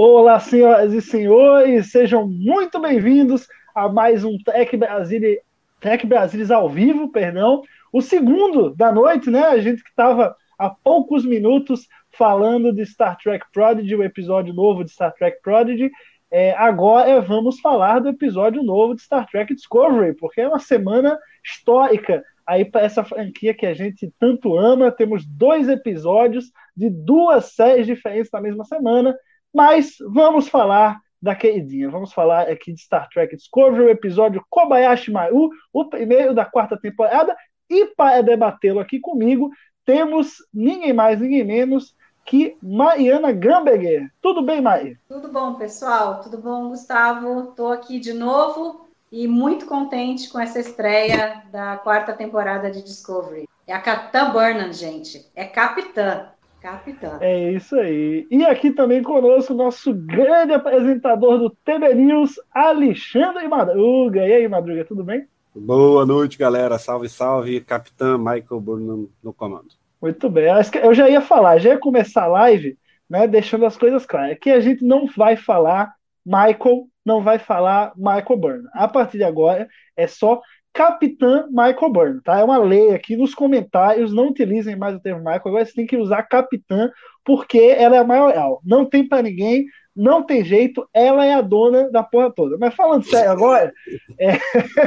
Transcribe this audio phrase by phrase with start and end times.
[0.00, 5.40] Olá, senhoras e senhores, sejam muito bem-vindos a mais um Tech Brasilis,
[5.80, 7.62] Tech Brasilis ao vivo, perdão,
[7.92, 9.42] o segundo da noite, né?
[9.42, 14.84] A gente que estava há poucos minutos falando de Star Trek Prodigy, o episódio novo
[14.84, 15.90] de Star Trek Prodigy.
[16.30, 21.18] É, agora vamos falar do episódio novo de Star Trek Discovery, porque é uma semana
[21.44, 24.92] histórica aí para essa franquia que a gente tanto ama.
[24.92, 29.12] Temos dois episódios de duas séries diferentes na mesma semana.
[29.54, 31.90] Mas vamos falar da queridinha.
[31.90, 36.78] Vamos falar aqui de Star Trek Discovery, o episódio Kobayashi Maru, o primeiro da quarta
[36.78, 37.36] temporada.
[37.68, 39.50] E para debatê-lo aqui comigo,
[39.84, 44.10] temos ninguém mais, ninguém menos que Mariana Gamberger.
[44.20, 44.98] Tudo bem, Mari?
[45.08, 46.20] Tudo bom, pessoal?
[46.20, 47.50] Tudo bom, Gustavo?
[47.50, 53.48] Estou aqui de novo e muito contente com essa estreia da quarta temporada de Discovery.
[53.66, 55.26] É a Capitã Burnham, gente.
[55.34, 56.28] É capitã.
[56.68, 57.16] Capitã.
[57.22, 58.26] É isso aí.
[58.30, 64.20] E aqui também conosco o nosso grande apresentador do TB News, Alexandre Madruga.
[64.26, 65.26] E aí, Madruga, tudo bem?
[65.54, 66.78] Boa noite, galera.
[66.78, 67.62] Salve, salve.
[67.62, 69.68] Capitã Michael Burnham no comando.
[70.00, 70.44] Muito bem.
[70.82, 72.76] Eu já ia falar, já ia começar a live,
[73.08, 74.32] né, deixando as coisas claras.
[74.32, 78.68] Aqui a gente não vai falar Michael, não vai falar Michael Burnham.
[78.74, 80.42] A partir de agora é só
[80.78, 82.38] Capitã Michael Byrne, tá?
[82.38, 85.84] É uma lei aqui nos comentários, não utilizem mais o termo Michael, agora você tem
[85.84, 86.88] que usar Capitã,
[87.24, 88.60] porque ela é a maior.
[88.64, 92.56] Não tem para ninguém, não tem jeito, ela é a dona da porra toda.
[92.58, 93.72] Mas falando sério agora,
[94.20, 94.38] é...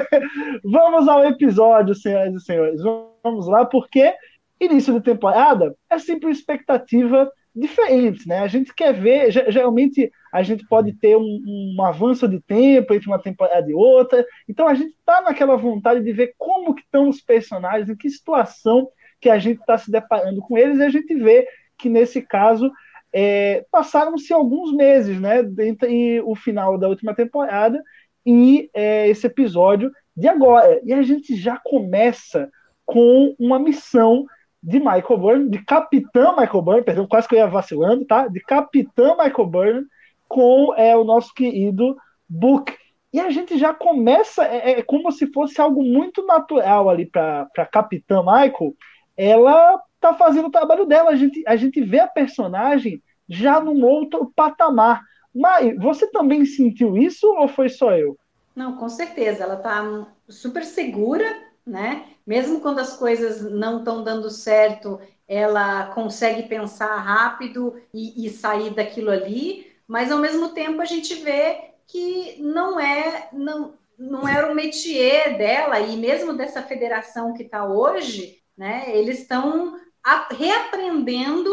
[0.63, 2.81] vamos ao episódio, senhoras e senhores.
[3.21, 4.15] Vamos lá, porque
[4.61, 8.39] início de temporada é sempre expectativa diferente, né?
[8.39, 13.07] A gente quer ver, geralmente a gente pode ter um, um, avanço de tempo entre
[13.07, 17.09] uma temporada e outra, então a gente está naquela vontade de ver como que estão
[17.09, 20.89] os personagens, em que situação que a gente está se deparando com eles, e a
[20.89, 21.45] gente vê
[21.77, 22.71] que nesse caso
[23.13, 27.81] é, passaram-se alguns meses, né, entre o final da última temporada
[28.25, 32.49] e é, esse episódio de agora, e a gente já começa
[32.85, 34.25] com uma missão
[34.61, 38.27] de Michael Byrne, de Capitão Michael Byrne, perdão, quase que eu ia vacilando, tá?
[38.27, 39.85] De Capitão Michael Byrne
[40.27, 41.95] com é, o nosso querido
[42.29, 42.73] Book.
[43.13, 47.49] E a gente já começa, é, é como se fosse algo muito natural ali para
[47.71, 48.73] Capitã Michael.
[49.17, 53.83] Ela tá fazendo o trabalho dela, a gente, a gente vê a personagem já num
[53.83, 55.01] outro patamar.
[55.33, 58.17] Mas você também sentiu isso ou foi só eu?
[58.55, 59.43] Não, com certeza.
[59.43, 61.25] Ela tá super segura,
[61.65, 62.05] né?
[62.25, 68.71] Mesmo quando as coisas não estão dando certo, ela consegue pensar rápido e, e sair
[68.71, 74.49] daquilo ali mas ao mesmo tempo a gente vê que não é não, não era
[74.49, 78.85] o métier dela e mesmo dessa federação que está hoje, né?
[78.95, 79.77] Eles estão
[80.29, 81.51] reaprendendo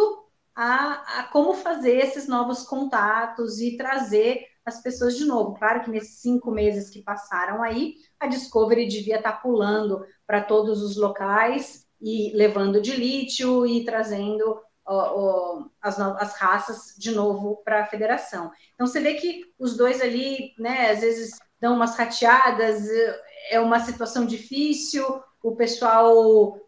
[0.55, 5.55] a, a, como fazer esses novos contatos e trazer as pessoas de novo.
[5.55, 10.43] Claro que nesses cinco meses que passaram aí, a Discovery devia estar tá pulando para
[10.43, 14.61] todos os locais e levando de lítio e trazendo
[15.83, 18.51] as, as raças de novo para a federação.
[18.75, 22.87] Então você vê que os dois ali, né, às vezes dão umas rateadas,
[23.51, 25.05] é uma situação difícil,
[25.43, 26.59] o pessoal,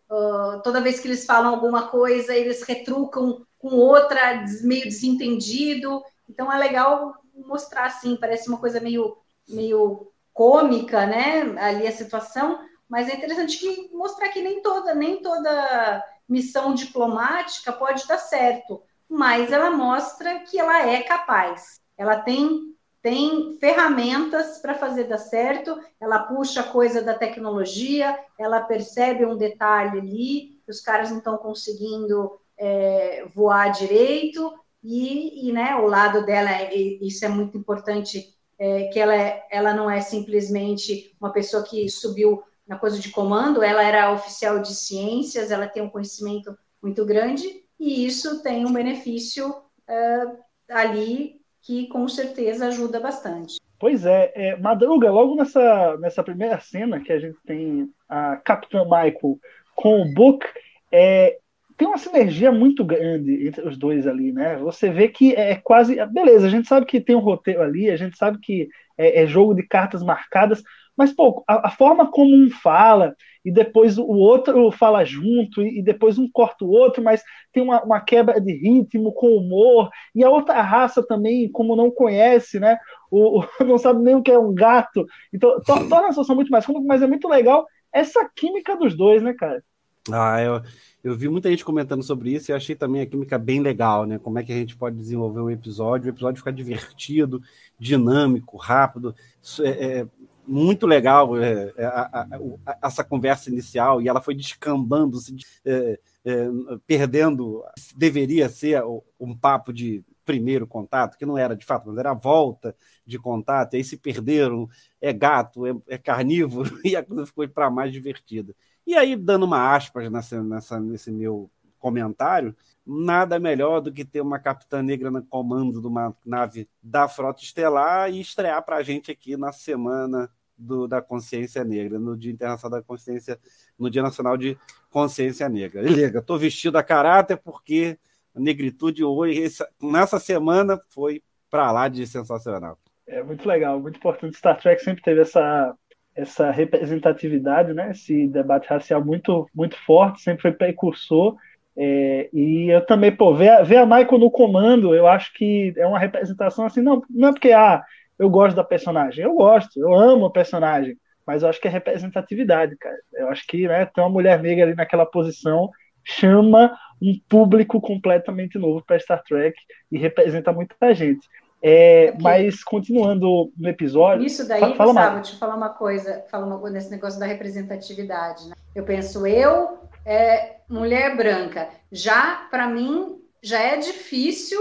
[0.63, 6.03] toda vez que eles falam alguma coisa, eles retrucam com outra, meio desentendido.
[6.29, 7.15] Então é legal
[7.47, 9.17] mostrar assim, parece uma coisa meio,
[9.49, 15.23] meio cômica, né, ali a situação, mas é interessante que mostrar que nem toda, nem
[15.23, 21.81] toda missão diplomática pode dar certo, mas ela mostra que ela é capaz.
[21.97, 22.71] Ela tem
[23.03, 29.99] tem ferramentas para fazer dar certo, ela puxa coisa da tecnologia, ela percebe um detalhe
[29.99, 34.53] ali, os caras não estão conseguindo é, voar direito,
[34.83, 39.75] e, e, né, o lado dela, isso é muito importante, é, que ela, é, ela
[39.75, 44.75] não é simplesmente uma pessoa que subiu na coisa de comando, ela era oficial de
[44.75, 47.47] ciências, ela tem um conhecimento muito grande,
[47.79, 50.39] e isso tem um benefício uh,
[50.69, 53.57] ali que com certeza ajuda bastante.
[53.79, 58.85] Pois é, é, Madruga, logo nessa, nessa primeira cena que a gente tem a Capitã
[58.85, 59.39] Michael
[59.75, 60.47] com o Book,
[60.93, 61.39] é,
[61.81, 64.59] tem uma sinergia muito grande entre os dois ali, né?
[64.59, 65.97] Você vê que é quase.
[66.09, 68.69] Beleza, a gente sabe que tem um roteiro ali, a gente sabe que
[68.99, 70.63] é, é jogo de cartas marcadas,
[70.95, 75.79] mas, pô, a, a, forma como um fala, e depois o outro fala junto, e,
[75.79, 79.89] e depois um corta o outro, mas tem uma, uma, quebra de ritmo, com humor,
[80.15, 82.79] e a outra raça também, como não conhece, né?
[83.11, 85.07] O, o não sabe nem o que é um gato.
[85.33, 88.95] Então, to, torna a situação muito mais cômica, mas é muito legal essa química dos
[88.95, 89.65] dois, né, cara?
[90.13, 90.63] Ah, eu,
[91.03, 94.19] eu vi muita gente comentando sobre isso e achei também a química bem legal, né?
[94.19, 97.43] Como é que a gente pode desenvolver um episódio, o episódio ficar divertido,
[97.79, 99.15] dinâmico, rápido.
[99.61, 100.07] É, é
[100.47, 105.37] muito legal é, é, a, a, a, essa conversa inicial e ela foi descambando, se,
[105.65, 106.49] é, é,
[106.87, 107.65] perdendo.
[107.97, 108.83] Deveria ser
[109.19, 113.19] um papo de primeiro contato, que não era de fato, mas era a volta de
[113.19, 114.69] contato, e aí se perderam,
[115.01, 118.55] é gato, é, é carnívoro, e a coisa ficou para mais divertida.
[118.87, 122.55] E aí, dando uma aspas nessa, nessa, nesse meu comentário,
[122.87, 127.43] nada melhor do que ter uma capitã negra no comando de uma nave da Frota
[127.43, 132.33] Estelar e estrear para a gente aqui na semana do, da consciência negra, no Dia
[132.33, 133.41] Internacional da Consciência,
[133.79, 134.59] no Dia Nacional de
[134.91, 135.81] Consciência Negra.
[135.83, 137.99] Liga, estou vestido a caráter porque
[138.35, 139.49] a negritude hoje,
[139.81, 142.79] nessa semana, foi para lá de sensacional.
[143.07, 144.37] É muito legal, muito importante.
[144.37, 145.75] Star Trek sempre teve essa
[146.21, 151.37] essa representatividade, né, esse debate racial muito, muito forte, sempre foi precursor.
[151.77, 155.87] É, e eu também, pô, ver, ver a Michael no comando, eu acho que é
[155.87, 157.83] uma representação assim, não, não é porque ah,
[158.19, 160.97] eu gosto da personagem, eu gosto, eu amo a personagem,
[161.27, 162.97] mas eu acho que é representatividade, cara.
[163.15, 165.71] Eu acho que né, ter uma mulher negra ali naquela posição
[166.05, 169.57] chama um público completamente novo para Star Trek
[169.91, 171.27] e representa muita gente.
[171.63, 174.25] É, mas continuando no episódio.
[174.25, 177.27] Isso daí, fala, fala Gustavo, deixa eu falar uma coisa, fala uma, nesse negócio da
[177.27, 178.49] representatividade.
[178.49, 178.55] Né?
[178.75, 184.59] Eu penso, eu, é, mulher branca, já para mim já é difícil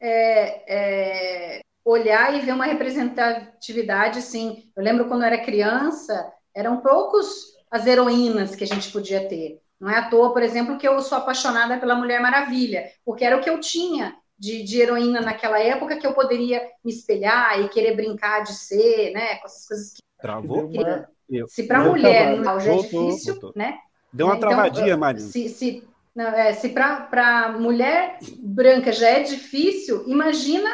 [0.00, 4.64] é, é, olhar e ver uma representatividade assim.
[4.76, 9.60] Eu lembro quando eu era criança, eram poucos as heroínas que a gente podia ter.
[9.80, 13.36] Não é à toa, por exemplo, que eu sou apaixonada pela Mulher Maravilha, porque era
[13.36, 17.68] o que eu tinha de, de, heroína naquela época que eu poderia me espelhar e
[17.68, 19.36] querer brincar de ser, né?
[19.36, 20.02] Com essas coisas que.
[20.18, 20.70] Travou?
[21.46, 23.52] Se para mulher no já é difícil, voltou.
[23.54, 23.78] né?
[24.12, 25.20] Deu uma então, travadinha, Maria.
[25.20, 30.68] Se, se, não, é, se para mulher branca já é difícil, imagina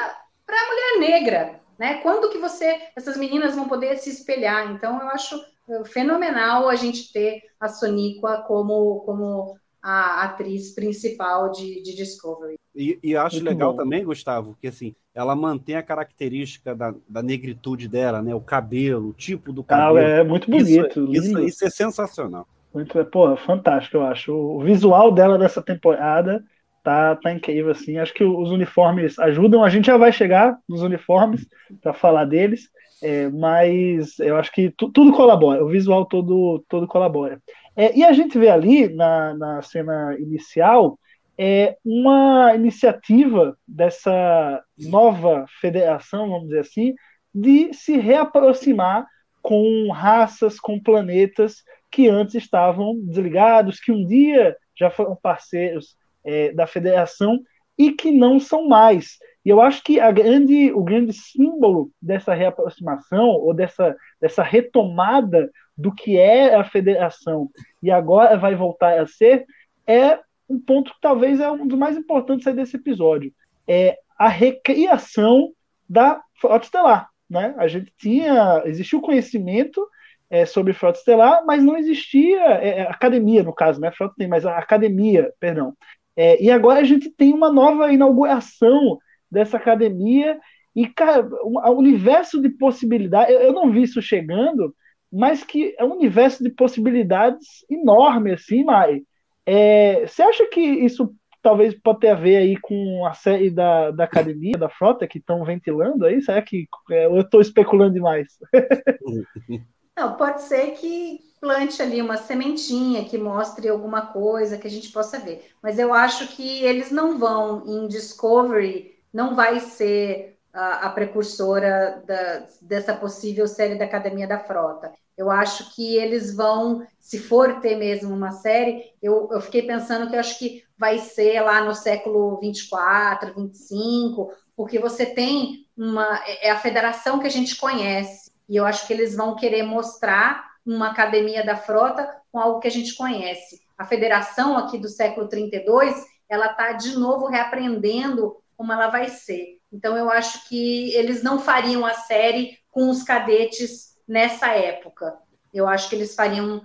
[0.47, 1.95] para mulher negra, né?
[2.03, 4.71] Quando que você, essas meninas vão poder se espelhar?
[4.73, 5.39] Então, eu acho
[5.87, 12.57] fenomenal a gente ter a Soníqua como, como a atriz principal de, de Discovery.
[12.75, 13.79] E, e acho Muito legal bom.
[13.79, 18.35] também, Gustavo, que assim, ela mantém a característica da, da negritude dela, né?
[18.35, 19.99] O cabelo, o tipo do cabelo.
[19.99, 21.13] Ah, é muito bonito.
[21.13, 22.47] Isso, isso, isso, é sensacional.
[22.75, 24.33] Muito, porra, fantástico, eu acho.
[24.33, 26.45] O visual dela dessa temporada
[26.83, 27.97] tá, tá incrível, assim.
[27.97, 29.65] Acho que os uniformes ajudam.
[29.65, 31.47] A gente já vai chegar nos uniformes
[31.81, 32.69] para falar deles.
[33.03, 37.41] É, mas eu acho que tudo colabora, o visual todo, todo colabora.
[37.77, 40.99] É, e a gente vê ali na, na cena inicial
[41.39, 46.95] é, uma iniciativa dessa nova federação, vamos dizer assim,
[47.35, 49.07] de se reaproximar
[49.43, 56.53] com raças, com planetas que antes estavam desligados, que um dia já foram parceiros é,
[56.53, 57.39] da federação
[57.79, 59.19] e que não são mais.
[59.47, 65.49] E eu acho que grande, o grande símbolo dessa reaproximação ou dessa, dessa retomada
[65.79, 67.49] do que é a federação
[67.81, 69.47] e agora vai voltar a ser
[69.87, 70.19] é
[70.51, 73.33] um ponto que talvez é um dos mais importantes desse episódio.
[73.69, 75.53] É a recriação
[75.89, 77.09] da Frota Estelar.
[77.31, 77.55] Né?
[77.57, 78.65] A gente tinha.
[78.65, 79.87] Existia o conhecimento
[80.29, 82.41] é, sobre Frota Estelar, mas não existia.
[82.41, 83.93] É, é academia, no caso, né?
[83.93, 85.73] Frota tem, mas a academia, perdão.
[86.17, 88.99] É, e agora a gente tem uma nova inauguração
[89.31, 90.39] dessa academia
[90.75, 93.35] e, cara, um, universo de possibilidades.
[93.35, 94.75] Eu, eu, não vi isso chegando,
[95.11, 99.03] mas que é um universo de possibilidades enorme, assim, Mai.
[99.47, 103.93] É, você acha que isso talvez pode ter a ver aí com a série da,
[103.93, 106.21] da academia, da frota, que estão ventilando aí?
[106.21, 108.37] Será que é, eu estou especulando demais?
[109.97, 114.91] Não, pode ser que plante ali uma sementinha que mostre alguma coisa que a gente
[114.91, 115.49] possa ver.
[115.63, 122.03] Mas eu acho que eles não vão em Discovery, não vai ser a, a precursora
[122.07, 124.93] da, dessa possível série da Academia da Frota.
[125.17, 130.11] Eu acho que eles vão, se for ter mesmo uma série, eu, eu fiquei pensando
[130.11, 136.51] que acho que vai ser lá no século 24, 25, porque você tem uma é
[136.51, 138.31] a federação que a gente conhece.
[138.47, 142.69] E eu acho que eles vão querer mostrar uma academia da frota com algo que
[142.69, 143.63] a gente conhece.
[143.79, 149.59] A federação aqui do século 32, ela está de novo reaprendendo como ela vai ser.
[149.73, 155.17] Então eu acho que eles não fariam a série com os cadetes nessa época.
[155.53, 156.63] Eu acho que eles fariam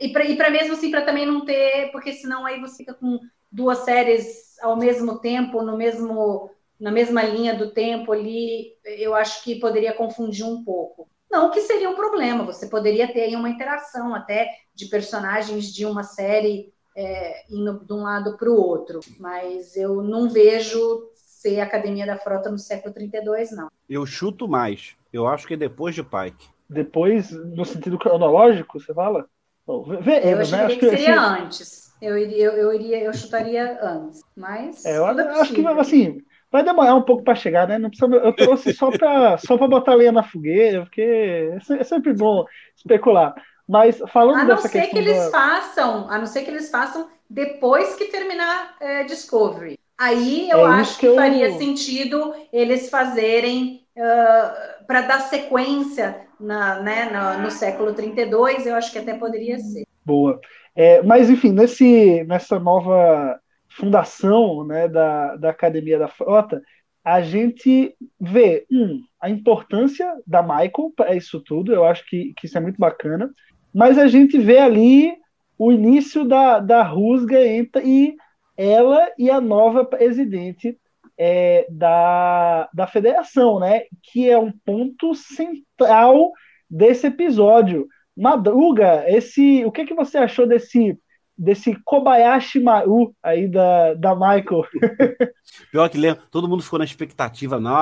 [0.00, 3.18] e para mesmo assim para também não ter, porque senão aí você fica com
[3.50, 9.44] duas séries ao mesmo tempo no mesmo na mesma linha do tempo ali, eu acho
[9.44, 11.08] que poderia confundir um pouco.
[11.30, 15.86] Não que seria um problema, você poderia ter aí uma interação até de personagens de
[15.86, 21.08] uma série é, indo de um lado para o outro, mas eu não vejo
[21.42, 23.68] ser Academia da Frota no século 32, não.
[23.88, 24.96] Eu chuto mais.
[25.12, 26.48] Eu acho que é depois de Pike.
[26.68, 29.26] Depois, no sentido cronológico, você fala?
[29.66, 30.68] eu acho né?
[30.68, 31.42] que, que seria assim...
[31.42, 31.92] antes.
[32.00, 34.84] Eu iria, eu, eu, iria, eu chutaria antes, mas.
[34.84, 36.20] É, eu acho que assim,
[36.52, 37.78] Vai demorar um pouco para chegar, né?
[37.78, 42.12] Não precisa, eu trouxe só para só botar lenha na fogueira, porque é, é sempre
[42.12, 42.44] bom
[42.76, 43.34] especular.
[43.66, 47.08] Mas falando a não dessa ser que eles façam, a não ser que eles façam
[47.30, 49.78] depois que terminar é, Discovery.
[50.02, 51.58] Aí eu é acho que, que faria eu...
[51.58, 58.90] sentido eles fazerem uh, para dar sequência na, né, no, no século 32, eu acho
[58.90, 59.86] que até poderia ser.
[60.04, 60.40] Boa.
[60.74, 66.60] É, mas enfim, nesse, nessa nova fundação né, da, da Academia da Frota,
[67.04, 72.46] a gente vê, um, a importância da Michael para isso tudo, eu acho que, que
[72.46, 73.30] isso é muito bacana,
[73.72, 75.14] mas a gente vê ali
[75.56, 78.16] o início da, da rusga entre
[78.56, 80.78] ela e a nova presidente
[81.18, 83.82] é, da, da federação, né?
[84.02, 86.32] Que é um ponto central
[86.68, 87.86] desse episódio.
[88.16, 90.98] Madruga, esse, o que, que você achou desse
[91.36, 94.64] desse Kobayashi Maru aí da, da Michael.
[95.72, 97.72] Pior que lembra, todo mundo ficou na expectativa, não.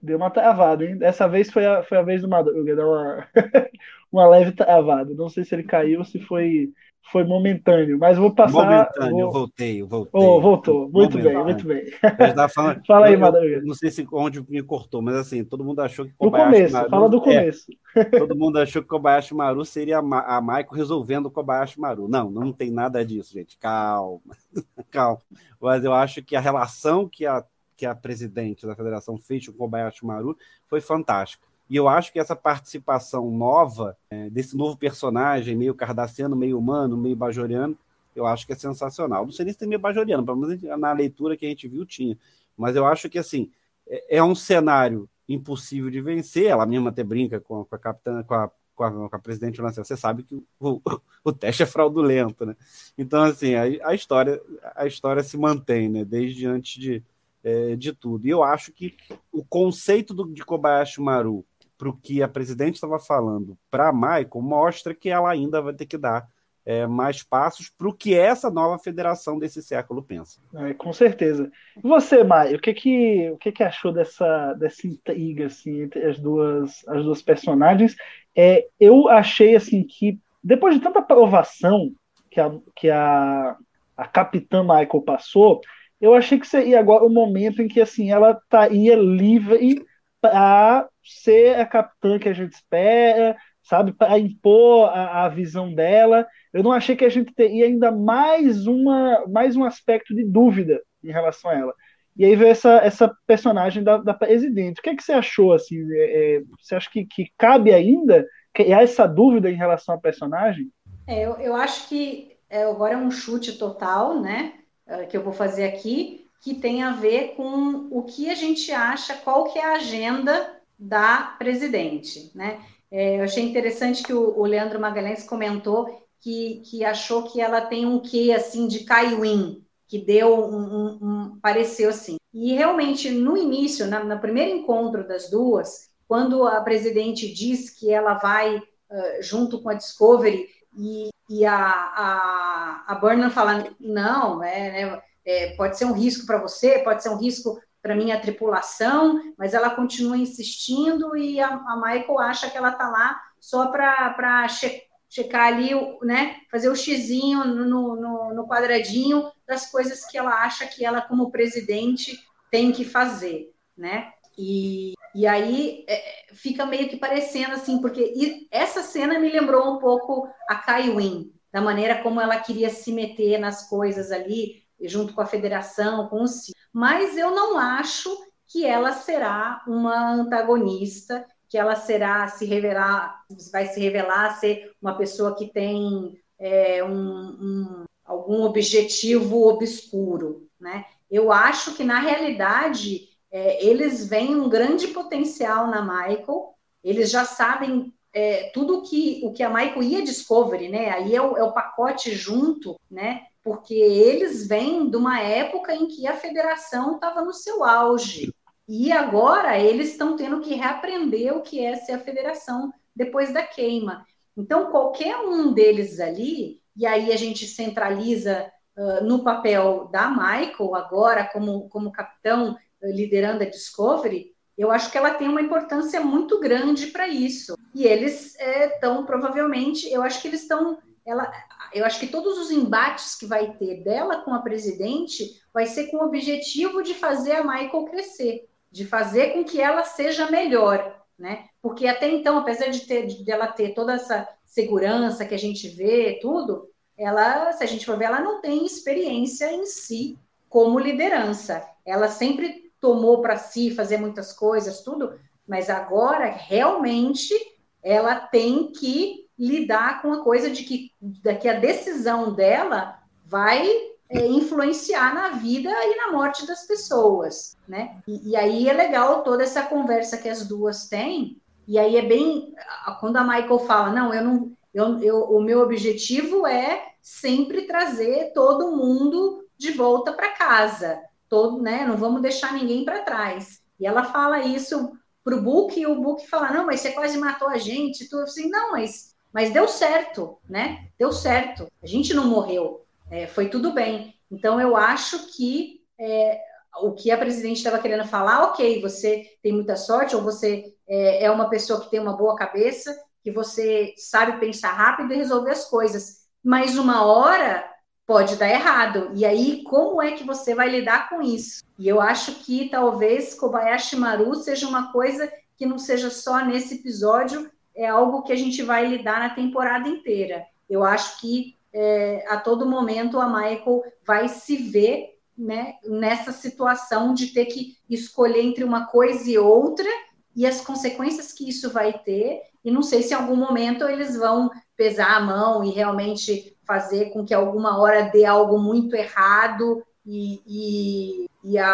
[0.00, 0.96] Deu uma travada, hein?
[0.96, 3.26] Dessa vez foi a, foi a vez do Madruga, deu uma,
[4.12, 5.12] uma leve travada.
[5.14, 6.70] Não sei se ele caiu ou se foi
[7.10, 8.52] foi momentâneo, mas vou passar.
[8.52, 9.32] Momentâneo, vou...
[9.32, 10.20] voltei, voltei.
[10.20, 11.84] Oh, voltou, muito bem, muito bem.
[12.52, 12.84] Falando...
[12.84, 13.62] fala aí, Madruga.
[13.62, 16.72] Não sei se onde me cortou, mas assim, todo mundo achou que Kobayashi Do começo,
[16.74, 16.90] Maru...
[16.90, 17.66] fala do é, começo.
[17.94, 22.08] É, todo mundo achou que Kobayashi Maru seria a, a Maiko resolvendo o Kobayashi Maru.
[22.08, 23.56] Não, não tem nada disso, gente.
[23.58, 24.20] Calma,
[24.90, 25.20] calma.
[25.60, 27.44] Mas eu acho que a relação que a,
[27.76, 30.36] que a presidente da federação fez com o Kobayashi Maru
[30.68, 31.46] foi fantástica.
[31.68, 36.96] E eu acho que essa participação nova, é, desse novo personagem, meio cardassiano, meio humano,
[36.96, 37.76] meio bajoriano,
[38.14, 39.24] eu acho que é sensacional.
[39.24, 41.84] Não sei nem se tem meio bajoriano, pelo menos na leitura que a gente viu
[41.84, 42.16] tinha.
[42.56, 43.50] Mas eu acho que, assim,
[43.86, 46.46] é, é um cenário impossível de vencer.
[46.46, 49.60] Ela mesma até brinca com, com a capitã, com a, com a, com a presidente
[49.60, 49.84] Lancel.
[49.84, 50.80] Você sabe que o,
[51.24, 52.56] o, teste é fraudulento, né?
[52.96, 54.40] Então, assim, a, a, história,
[54.74, 56.04] a história se mantém, né?
[56.04, 57.02] Desde antes de,
[57.44, 58.26] é, de tudo.
[58.26, 58.96] E eu acho que
[59.32, 61.44] o conceito do, de Kobayashi Maru
[61.76, 65.86] para o que a presidente estava falando para Michael mostra que ela ainda vai ter
[65.86, 66.26] que dar
[66.66, 70.40] é, mais passos para o que essa nova federação desse século pensa.
[70.56, 71.50] É, com certeza.
[71.80, 76.18] Você, Maio, o que que, o que, que achou dessa, dessa intriga assim, entre as
[76.18, 77.94] duas, as duas personagens?
[78.36, 81.92] É, eu achei assim que, depois de tanta aprovação
[82.28, 83.56] que a, que a,
[83.96, 85.60] a capitã Michael passou,
[86.00, 89.86] eu achei que seria agora o momento em que assim ela estaria livre
[90.20, 96.26] para ser a capitã que a gente espera, sabe, para impor a, a, visão dela.
[96.52, 100.80] Eu não achei que a gente teria ainda mais uma mais um aspecto de dúvida
[101.02, 101.74] em relação a ela.
[102.16, 104.78] E aí veio essa, essa personagem da, da presidente.
[104.78, 105.76] O que, é que você achou assim?
[105.92, 110.70] É, é, você acha que, que cabe ainda criar essa dúvida em relação à personagem?
[111.06, 114.54] É, eu, eu acho que é, agora é um chute total, né?
[114.86, 118.72] É, que eu vou fazer aqui, que tem a ver com o que a gente
[118.72, 122.60] acha, qual que é a agenda da presidente, né?
[122.90, 127.60] É, eu achei interessante que o, o, Leandro Magalhães comentou que, que achou que ela
[127.60, 132.16] tem um quê, assim, de Kaiwin, que deu um, um, um, pareceu assim.
[132.32, 137.90] E realmente, no início, na, no primeiro encontro das duas, quando a presidente diz que
[137.90, 144.42] ela vai uh, junto com a Discovery e, e a, a, a Burnham fala, não,
[144.42, 148.20] é, é é, pode ser um risco para você, pode ser um risco para minha
[148.20, 153.68] tripulação, mas ela continua insistindo e a, a Michael acha que ela está lá só
[153.68, 155.70] para che, checar ali,
[156.02, 161.00] né, fazer o xizinho no, no, no, quadradinho das coisas que ela acha que ela,
[161.00, 162.18] como presidente,
[162.50, 164.10] tem que fazer, né?
[164.36, 169.78] E, e aí é, fica meio que parecendo assim, porque essa cena me lembrou um
[169.78, 175.14] pouco a Kai Wynn, da maneira como ela queria se meter nas coisas ali, junto
[175.14, 176.56] com a federação, com o CIO.
[176.76, 178.14] Mas eu não acho
[178.46, 184.94] que ela será uma antagonista, que ela será se revelar, vai se revelar ser uma
[184.94, 190.84] pessoa que tem é, um, um, algum objetivo obscuro, né?
[191.10, 196.52] Eu acho que na realidade é, eles veem um grande potencial na Michael,
[196.84, 200.90] eles já sabem é, tudo que o que a Michael ia Discovery, né?
[200.90, 203.22] Aí é o, é o pacote junto, né?
[203.46, 208.34] Porque eles vêm de uma época em que a federação estava no seu auge.
[208.68, 213.44] E agora eles estão tendo que reaprender o que é ser a federação depois da
[213.44, 214.04] queima.
[214.36, 220.74] Então, qualquer um deles ali, e aí a gente centraliza uh, no papel da Michael,
[220.74, 222.50] agora como, como capitão,
[222.82, 227.54] uh, liderando a Discovery, eu acho que ela tem uma importância muito grande para isso.
[227.72, 230.78] E eles estão, é, provavelmente, eu acho que eles estão.
[231.06, 231.30] Ela,
[231.76, 235.86] eu acho que todos os embates que vai ter dela com a presidente vai ser
[235.88, 241.04] com o objetivo de fazer a Michael crescer, de fazer com que ela seja melhor,
[241.18, 241.46] né?
[241.60, 245.68] Porque até então, apesar de, ter, de ela ter toda essa segurança que a gente
[245.68, 250.18] vê, tudo, ela, se a gente for ver, ela não tem experiência em si
[250.48, 251.66] como liderança.
[251.84, 257.34] Ela sempre tomou para si fazer muitas coisas, tudo, mas agora realmente
[257.82, 263.68] ela tem que lidar com a coisa de que, daqui a decisão dela vai
[264.08, 268.00] é, influenciar na vida e na morte das pessoas, né?
[268.06, 271.40] E, e, aí é legal toda essa conversa que as duas têm.
[271.66, 272.54] E aí é bem
[273.00, 278.32] quando a Michael fala, não, eu não, eu, eu, o meu objetivo é sempre trazer
[278.32, 281.84] todo mundo de volta para casa todo, né?
[281.84, 283.60] Não vamos deixar ninguém para trás.
[283.80, 284.92] E ela fala isso
[285.24, 288.08] pro Book e o Book fala: "Não, mas você quase matou a gente".
[288.08, 290.88] Tu assim: "Não, mas mas deu certo, né?
[290.98, 291.70] Deu certo.
[291.82, 292.86] A gente não morreu.
[293.10, 294.14] É, foi tudo bem.
[294.30, 296.40] Então eu acho que é,
[296.80, 301.24] o que a presidente estava querendo falar, ok, você tem muita sorte ou você é,
[301.24, 305.50] é uma pessoa que tem uma boa cabeça, que você sabe pensar rápido e resolver
[305.50, 306.26] as coisas.
[306.42, 307.62] Mas uma hora
[308.06, 309.10] pode dar errado.
[309.14, 311.62] E aí, como é que você vai lidar com isso?
[311.78, 316.76] E eu acho que talvez Kobayashi Maru seja uma coisa que não seja só nesse
[316.76, 320.46] episódio, é algo que a gente vai lidar na temporada inteira.
[320.68, 327.12] Eu acho que é, a todo momento a Michael vai se ver né, nessa situação
[327.12, 329.88] de ter que escolher entre uma coisa e outra
[330.34, 332.42] e as consequências que isso vai ter.
[332.64, 337.10] E não sei se em algum momento eles vão pesar a mão e realmente fazer
[337.10, 341.70] com que alguma hora dê algo muito errado e, e, e a,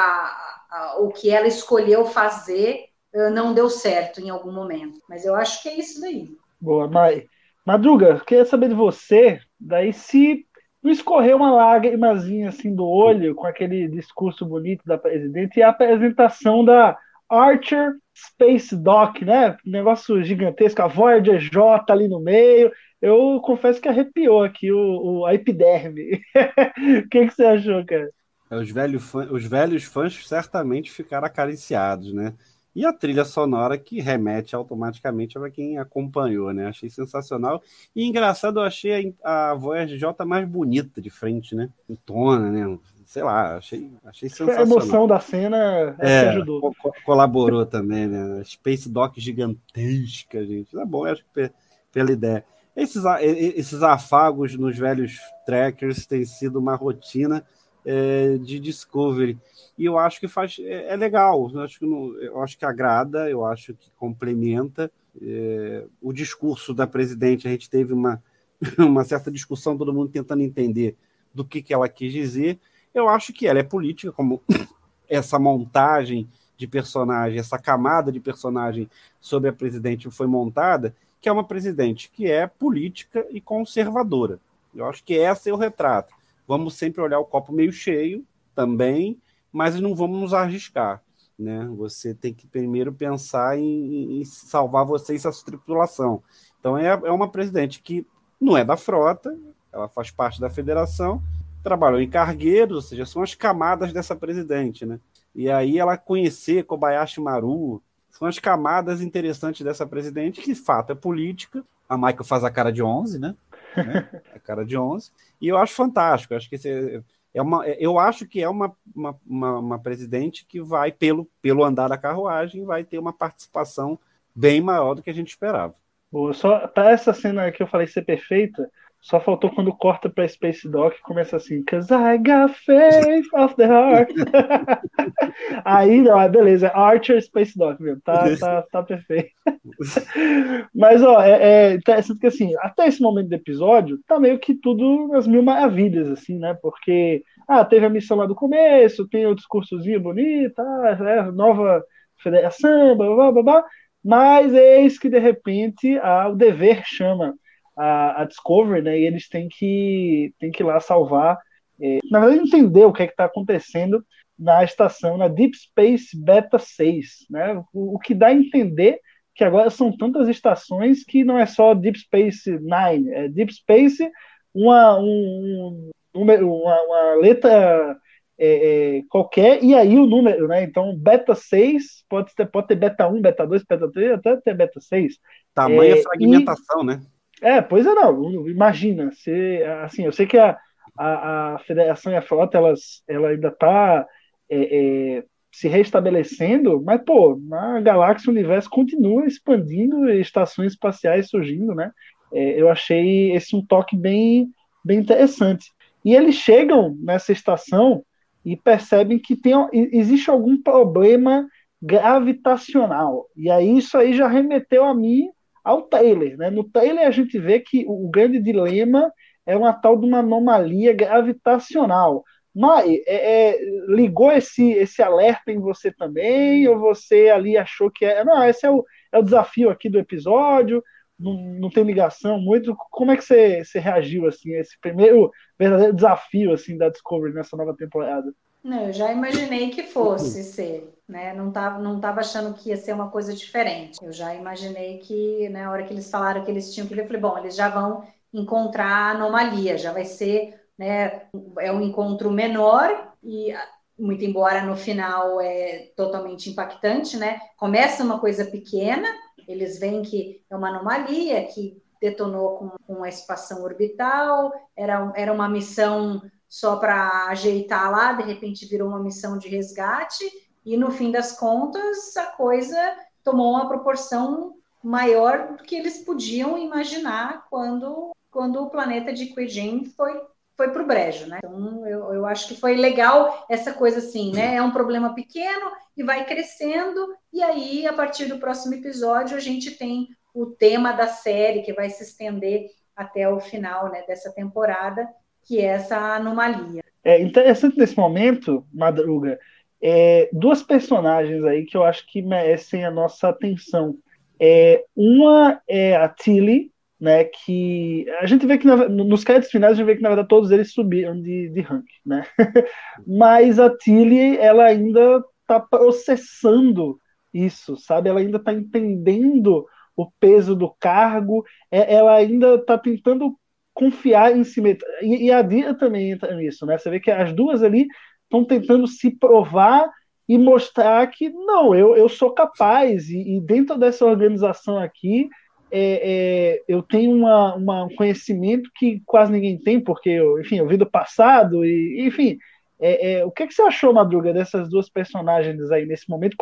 [0.70, 5.00] a, o que ela escolheu fazer não deu certo em algum momento.
[5.08, 6.36] Mas eu acho que é isso daí.
[6.60, 7.26] Boa, Mai.
[7.64, 10.44] Madruga, queria saber de você, daí se
[10.82, 15.68] não escorreu uma lágrimazinha assim do olho com aquele discurso bonito da presidente e a
[15.68, 16.98] apresentação da
[17.28, 19.56] Archer Space Dock, né?
[19.64, 25.26] Negócio gigantesco, a Voyager J ali no meio, eu confesso que arrepiou aqui o, o
[25.26, 26.20] a epiderme.
[27.04, 28.10] O que, que você achou, cara?
[28.50, 32.34] É, os, velhos fã, os velhos fãs certamente ficaram acariciados, né?
[32.74, 36.68] E a trilha sonora que remete automaticamente para quem acompanhou, né?
[36.68, 37.62] Achei sensacional.
[37.94, 41.68] E engraçado, eu achei a, a voz de Jota mais bonita de frente, né?
[41.88, 42.78] Em tona, né?
[43.04, 44.60] Sei lá, achei, achei sensacional.
[44.60, 46.72] A emoção da cena é, ajudou.
[46.80, 48.42] Co colaborou também, né?
[48.44, 50.72] Space Dock gigantesca, gente.
[50.72, 51.50] Tá bom, acho que
[51.92, 52.42] pela ideia.
[52.74, 57.44] Esses, esses afagos nos velhos trackers têm sido uma rotina
[57.84, 59.38] é, de Discovery.
[59.76, 62.64] E eu acho que faz, é, é legal, eu acho que, não, eu acho que
[62.64, 64.90] agrada, eu acho que complementa.
[65.20, 68.22] É, o discurso da presidente, a gente teve uma,
[68.78, 70.96] uma certa discussão, todo mundo tentando entender
[71.34, 72.58] do que, que ela quis dizer.
[72.94, 74.42] Eu acho que ela é política, como
[75.08, 78.88] essa montagem de personagem, essa camada de personagem
[79.20, 84.38] sobre a presidente foi montada, que é uma presidente que é política e conservadora.
[84.74, 86.14] Eu acho que esse é o retrato.
[86.46, 88.24] Vamos sempre olhar o copo meio cheio
[88.54, 89.18] também,
[89.52, 91.02] mas não vamos nos arriscar.
[91.38, 91.68] Né?
[91.76, 96.22] Você tem que primeiro pensar em, em salvar você e sua tripulação.
[96.60, 98.06] Então é, é uma presidente que
[98.40, 99.36] não é da frota,
[99.72, 101.22] ela faz parte da federação,
[101.62, 104.98] trabalhou em cargueiros, ou seja, são as camadas dessa presidente, né?
[105.34, 110.92] E aí ela conhecer Kobayashi Maru, são as camadas interessantes dessa presidente, que de fato
[110.92, 111.64] é política.
[111.88, 113.34] A Michael faz a cara de 11, né?
[113.76, 114.22] Né?
[114.34, 115.10] A cara de 11.
[115.40, 116.32] E eu acho fantástico.
[116.34, 117.02] Eu acho que esse
[117.34, 121.64] é uma, eu acho que é uma, uma, uma, uma presidente que vai, pelo, pelo
[121.64, 123.98] andar da carruagem, vai ter uma participação
[124.34, 125.74] bem maior do que a gente esperava.
[126.10, 128.70] Boa, só para essa cena que eu falei ser perfeita,
[129.02, 133.56] Só faltou quando corta pra Space Dock e começa assim, Cause I got faith of
[133.56, 134.12] the heart.
[135.64, 139.32] Aí, não, é beleza, é Archer Space Dock, meu, tá, tá, tá perfeito.
[140.72, 144.54] Mas, ó, é, é interessante que, assim, até esse momento do episódio, tá meio que
[144.54, 146.56] tudo nas mil maravilhas, assim, né?
[146.62, 151.82] Porque, ah, teve a missão lá do começo, tem o discursozinho bonito, ah, é, nova
[152.22, 153.64] federação, blá, blá, blá, blá,
[154.04, 157.34] mas eis que, de repente, ah, o dever chama
[157.76, 158.98] a, a Discovery, né?
[158.98, 161.38] E eles têm que, têm que ir lá salvar.
[161.80, 164.04] É, na verdade, entender o que é está acontecendo
[164.38, 167.62] na estação, na Deep Space Beta 6, né?
[167.72, 169.00] O, o, que dá a entender
[169.34, 174.10] que agora são tantas estações que não é só Deep Space Nine, é Deep Space,
[174.54, 177.96] uma, um, uma, uma letra
[178.38, 180.64] é, é, qualquer, e aí o número, né?
[180.64, 184.54] Então, beta 6, pode ter, pode ter beta 1, beta 2, beta 3, até ter
[184.54, 185.18] beta 6.
[185.54, 187.02] Tamanha é, fragmentação, e, né?
[187.42, 188.48] É, pois é, não.
[188.48, 190.56] Imagina, se, assim, eu sei que a,
[190.96, 194.06] a, a federação e a frota elas, ela ainda está
[194.48, 201.74] é, é, se restabelecendo, mas, pô, na galáxia, o universo continua expandindo estações espaciais surgindo,
[201.74, 201.90] né?
[202.32, 204.48] É, eu achei esse um toque bem,
[204.84, 205.66] bem interessante.
[206.04, 208.04] E eles chegam nessa estação
[208.44, 211.46] e percebem que tem, existe algum problema
[211.80, 213.26] gravitacional.
[213.36, 215.28] E aí isso aí já remeteu a mim
[215.62, 216.36] ao Taylor.
[216.36, 216.50] Né?
[216.50, 219.12] No Taylor a gente vê que o grande dilema
[219.46, 222.24] é uma tal de uma anomalia gravitacional.
[222.54, 226.68] Mai, é, é, ligou esse, esse alerta em você também?
[226.68, 228.22] Ou você ali achou que é.
[228.24, 230.82] Não, esse é o, é o desafio aqui do episódio,
[231.18, 232.76] não, não tem ligação muito.
[232.90, 237.32] Como é que você, você reagiu assim, a esse primeiro verdadeiro desafio assim, da Discovery
[237.32, 238.32] nessa nova temporada?
[238.62, 241.34] Não, eu já imaginei que fosse ser, né?
[241.34, 243.98] Não tava, não tava achando que ia ser uma coisa diferente.
[244.02, 247.02] Eu já imaginei que, na né, hora que eles falaram que eles tinham que ver,
[247.02, 251.26] eu falei, bom, eles já vão encontrar anomalia, já vai ser, né?
[251.60, 253.54] É um encontro menor e
[253.98, 257.38] muito embora no final é totalmente impactante, né?
[257.58, 259.06] Começa uma coisa pequena,
[259.46, 265.32] eles veem que é uma anomalia que detonou com, com a expansão orbital, era, era
[265.32, 270.24] uma missão só para ajeitar lá, de repente virou uma missão de resgate,
[270.64, 276.58] e no fim das contas a coisa tomou uma proporção maior do que eles podiam
[276.58, 280.20] imaginar quando, quando o planeta de Quijin foi
[280.56, 281.38] foi para o brejo, né?
[281.38, 284.56] Então eu, eu acho que foi legal essa coisa assim, né?
[284.56, 289.40] É um problema pequeno e vai crescendo, e aí a partir do próximo episódio a
[289.40, 294.32] gente tem o tema da série que vai se estender até o final né, dessa
[294.32, 295.08] temporada,
[295.42, 296.82] que é essa anomalia.
[297.04, 299.38] É interessante nesse momento, Madruga,
[299.82, 303.96] é, duas personagens aí que eu acho que merecem a nossa atenção.
[304.38, 309.72] É, uma é a Tilly, né, que a gente vê que na, nos créditos finais
[309.72, 312.24] a gente vê que na verdade todos eles subiram de, de rank, né?
[313.06, 317.00] Mas a Tilly ela ainda está processando
[317.34, 318.08] isso, sabe?
[318.08, 319.66] Ela ainda está entendendo
[319.96, 323.36] o peso do cargo, é, ela ainda está tentando
[323.74, 324.86] confiar em si mesma.
[325.00, 326.78] E, e, a Dia também entra nisso, né?
[326.78, 327.86] Você vê que as duas ali
[328.32, 329.90] estão tentando se provar
[330.26, 335.28] e mostrar que não, eu, eu sou capaz, e, e dentro dessa organização aqui.
[335.74, 340.56] É, é, eu tenho uma, uma, um conhecimento que quase ninguém tem, porque eu, enfim,
[340.58, 342.36] eu vi do passado, e enfim,
[342.78, 346.36] é, é, o que, que, você achou, Madruga, dessas duas personagens aí nesse momento,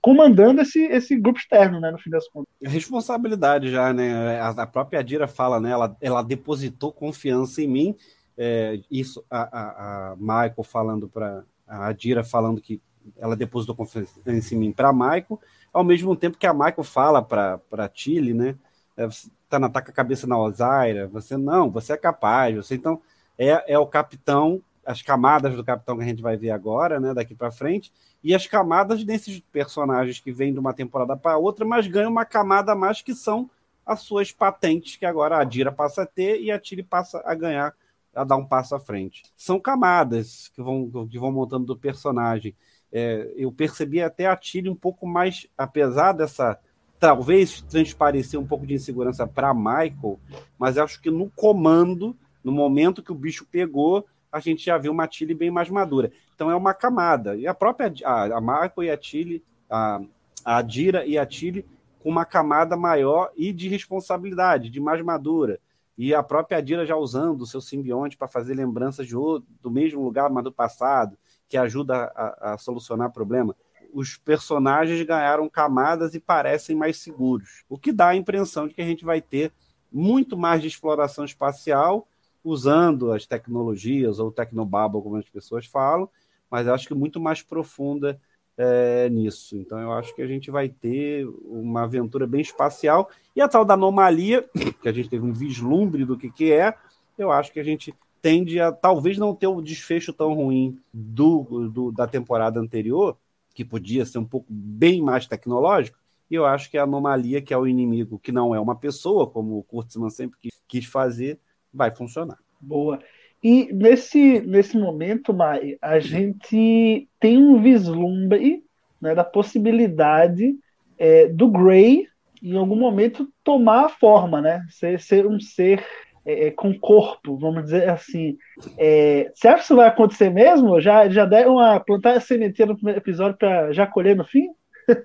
[0.00, 2.46] comandando esse, esse grupo externo, né, no fim das contas?
[2.62, 4.38] Responsabilidade já, né?
[4.38, 5.70] A, a própria Adira fala, né?
[5.70, 7.96] Ela, ela depositou confiança em mim.
[8.36, 12.80] É, isso, a, a, a, Michael falando para a Adira falando que
[13.16, 15.40] ela depositou confiança em mim para Michael,
[15.72, 18.56] ao mesmo tempo que a Michael fala para Tilly, né?
[18.96, 19.08] É,
[19.48, 23.00] tá na taca a cabeça na Osaira, você não, você é capaz, você então
[23.38, 27.12] é, é o capitão as camadas do Capitão que a gente vai ver agora, né,
[27.12, 31.64] daqui para frente, e as camadas desses personagens que vêm de uma temporada para outra,
[31.64, 33.50] mas ganham uma camada a mais que são
[33.84, 37.34] as suas patentes que agora a Dira passa a ter e a Tiri passa a
[37.34, 37.74] ganhar,
[38.16, 39.22] a dar um passo à frente.
[39.36, 42.56] São camadas que vão, que vão montando do personagem.
[42.90, 46.58] É, eu percebi até a Tiri um pouco mais, apesar dessa
[46.98, 50.18] talvez transparecer um pouco de insegurança para Michael,
[50.58, 54.92] mas acho que no comando, no momento que o bicho pegou, a gente já viu
[54.92, 56.10] uma Tilly bem mais madura.
[56.34, 57.36] Então é uma camada.
[57.36, 60.00] E a própria a, a Marco e a Tilly, a,
[60.44, 61.66] a Dira e a Tilly
[62.02, 65.58] com uma camada maior e de responsabilidade, de mais madura.
[65.96, 69.70] E a própria Adira já usando o seu simbionte para fazer lembranças de outro, do
[69.70, 71.16] mesmo lugar, mas do passado,
[71.48, 73.56] que ajuda a, a solucionar problema.
[73.92, 78.82] Os personagens ganharam camadas e parecem mais seguros, o que dá a impressão de que
[78.82, 79.52] a gente vai ter
[79.90, 82.06] muito mais de exploração espacial,
[82.44, 86.08] usando as tecnologias, ou tecnobabble, como as pessoas falam,
[86.50, 88.20] mas acho que muito mais profunda
[88.56, 89.56] é, nisso.
[89.56, 93.10] Então eu acho que a gente vai ter uma aventura bem espacial.
[93.34, 94.48] E a tal da anomalia,
[94.82, 96.74] que a gente teve um vislumbre do que, que é,
[97.18, 101.68] eu acho que a gente tende a talvez não ter o desfecho tão ruim do,
[101.68, 103.16] do da temporada anterior,
[103.54, 105.98] que podia ser um pouco bem mais tecnológico,
[106.30, 109.28] e eu acho que a anomalia, que é o inimigo, que não é uma pessoa,
[109.28, 111.38] como o Kurtzman sempre quis fazer,
[111.72, 112.38] vai funcionar.
[112.60, 112.98] Boa.
[113.46, 118.64] E nesse, nesse momento, Mai, a gente tem um vislumbre
[119.00, 120.56] né, da possibilidade
[120.98, 122.08] é, do Grey,
[122.42, 124.64] em algum momento, tomar a forma, né?
[124.68, 125.80] Ser, ser um ser
[126.24, 128.36] é, é com corpo, vamos dizer assim.
[128.76, 130.80] É, você acha que isso vai acontecer mesmo?
[130.80, 134.48] Já, já deram a plantar a sementeira no primeiro episódio para já colher no fim?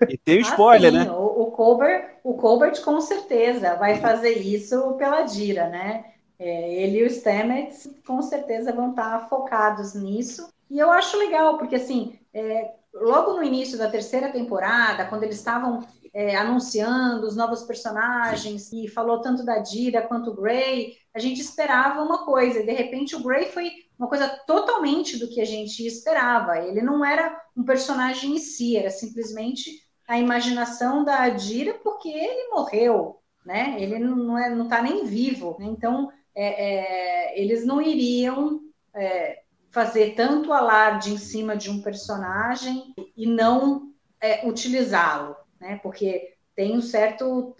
[0.09, 1.11] E tem o spoiler, ah, né?
[1.11, 6.05] O, o, Colbert, o Colbert com certeza vai fazer isso pela Dira, né?
[6.41, 10.51] É, ele e o Stamets com certeza vão estar focados nisso.
[10.71, 15.35] E eu acho legal, porque assim, é, logo no início da terceira temporada, quando eles
[15.35, 21.19] estavam é, anunciando os novos personagens e falou tanto da Dira quanto o Grey, a
[21.19, 25.41] gente esperava uma coisa, e de repente o Grey foi uma coisa totalmente do que
[25.41, 26.57] a gente esperava.
[26.57, 29.69] Ele não era um personagem em si, era simplesmente
[30.07, 33.75] a imaginação da Dira porque ele morreu, né?
[33.77, 35.55] Ele não é, não está nem vivo.
[35.59, 35.67] Né?
[35.67, 38.61] Então é, é, eles não iriam
[38.93, 45.79] é, fazer tanto alarde em cima de um personagem e não é, utilizá-lo, né?
[45.81, 47.55] Porque tem um certo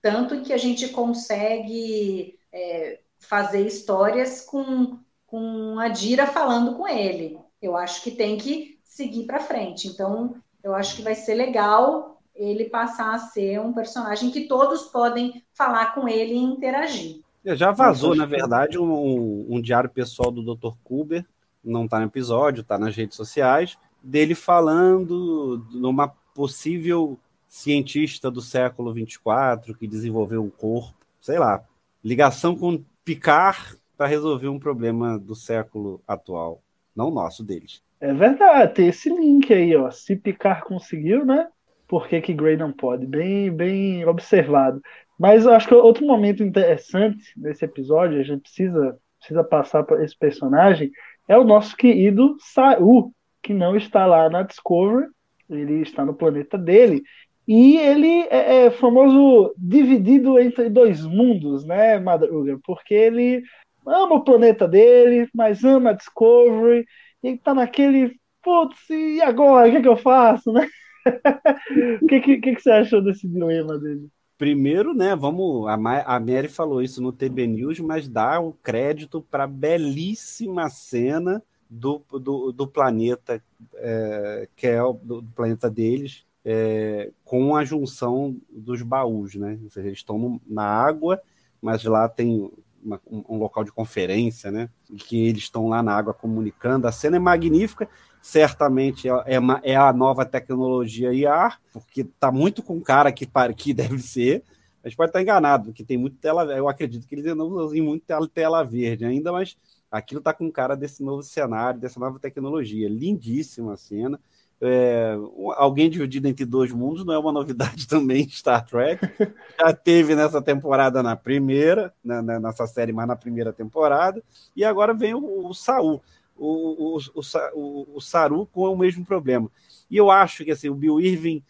[0.00, 7.38] tanto que a gente consegue é, fazer histórias com, com a Dira falando com ele.
[7.60, 9.86] Eu acho que tem que seguir para frente.
[9.86, 14.84] Então, eu acho que vai ser legal ele passar a ser um personagem que todos
[14.84, 17.21] podem falar com ele e interagir.
[17.44, 20.74] É, já vazou, na verdade, um, um, um, diário pessoal do Dr.
[20.84, 21.24] Kuber,
[21.64, 28.92] não está no episódio, está nas redes sociais, dele falando numa possível cientista do século
[28.92, 31.62] 24 que desenvolveu um corpo, sei lá,
[32.02, 36.62] ligação com Picard para resolver um problema do século atual,
[36.96, 37.82] não nosso deles.
[38.00, 39.90] É verdade, tem esse link aí, ó.
[39.90, 41.48] Se Picard conseguiu, né?
[41.86, 43.06] Por que, que Grey não pode?
[43.06, 44.82] Bem, bem observado.
[45.18, 50.04] Mas eu acho que outro momento interessante nesse episódio, a gente precisa, precisa passar para
[50.04, 50.90] esse personagem,
[51.28, 55.08] é o nosso querido Saru, que não está lá na Discovery,
[55.48, 57.02] ele está no planeta dele.
[57.46, 62.58] E ele é, é famoso dividido entre dois mundos, né, Madruga?
[62.64, 63.42] Porque ele
[63.86, 66.86] ama o planeta dele, mas ama a Discovery,
[67.22, 69.68] e ele tá naquele, putz, e agora?
[69.68, 70.68] O que, é que eu faço, né?
[72.00, 74.08] O que, que, que, você achou desse dilema dele?
[74.42, 75.68] Primeiro, né, vamos.
[75.68, 80.68] A, a Mary falou isso no TB News, mas dá o crédito para a belíssima
[80.68, 83.40] cena do, do, do planeta,
[83.76, 89.60] é, que é o do, planeta deles, é, com a junção dos baús, né?
[89.70, 91.22] Seja, eles estão na água,
[91.60, 92.50] mas lá tem
[92.82, 94.68] uma, um, um, local de conferência, né?
[95.06, 96.88] Que eles estão lá na água comunicando.
[96.88, 97.88] A cena é magnífica
[98.22, 103.74] certamente é, é, é a nova tecnologia IAR, porque está muito com cara que, que
[103.74, 104.44] deve ser.
[104.82, 106.44] A gente pode estar enganado, porque tem muito tela.
[106.56, 109.56] Eu acredito que eles não usam muito tela, tela verde ainda, mas
[109.90, 112.88] aquilo está com cara desse novo cenário, dessa nova tecnologia.
[112.88, 114.20] Lindíssima a cena.
[114.64, 115.16] É,
[115.56, 119.04] alguém dividido entre dois mundos não é uma novidade também Star Trek.
[119.58, 124.22] Já teve nessa temporada na primeira, na, né, né, nessa série, mas na primeira temporada.
[124.54, 126.00] E agora vem o, o Saul
[126.42, 127.22] o, o,
[127.54, 129.50] o, o Saru com o mesmo problema.
[129.90, 131.42] E eu acho que assim, o Bill Irving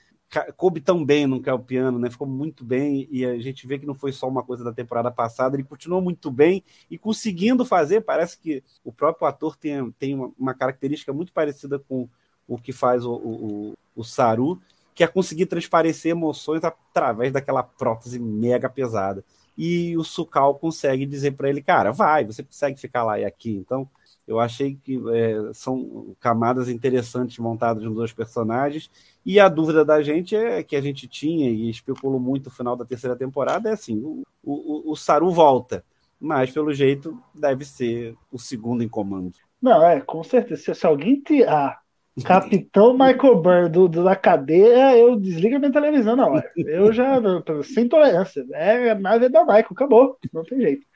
[0.57, 2.11] coube tão bem no piano, né?
[2.11, 5.11] Ficou muito bem e a gente vê que não foi só uma coisa da temporada
[5.11, 8.02] passada, ele continuou muito bem e conseguindo fazer.
[8.02, 12.09] Parece que o próprio ator tem, tem uma, característica muito parecida com
[12.48, 14.61] o que faz o, o, o Saru,
[14.94, 19.24] que é conseguir transparecer emoções através daquela prótese mega pesada.
[19.57, 23.55] E o Sukal consegue dizer para ele, cara, vai, você consegue ficar lá e aqui.
[23.55, 23.88] Então,
[24.26, 28.90] eu achei que é, são camadas interessantes montadas nos dois personagens.
[29.24, 32.76] E a dúvida da gente é que a gente tinha e especulou muito no final
[32.76, 35.85] da terceira temporada é assim: o, o, o Saru volta,
[36.20, 39.32] mas pelo jeito deve ser o segundo em comando.
[39.61, 40.74] Não, é, com certeza.
[40.74, 41.80] Se, alguém tirar
[42.24, 46.50] Capitão Michael Byrne do, do, da cadeia, eu desligo a minha televisão na hora.
[46.56, 47.20] Eu já,
[47.62, 48.44] sem tolerância.
[48.52, 50.18] É a nave da Michael, acabou.
[50.32, 50.87] Não tem jeito.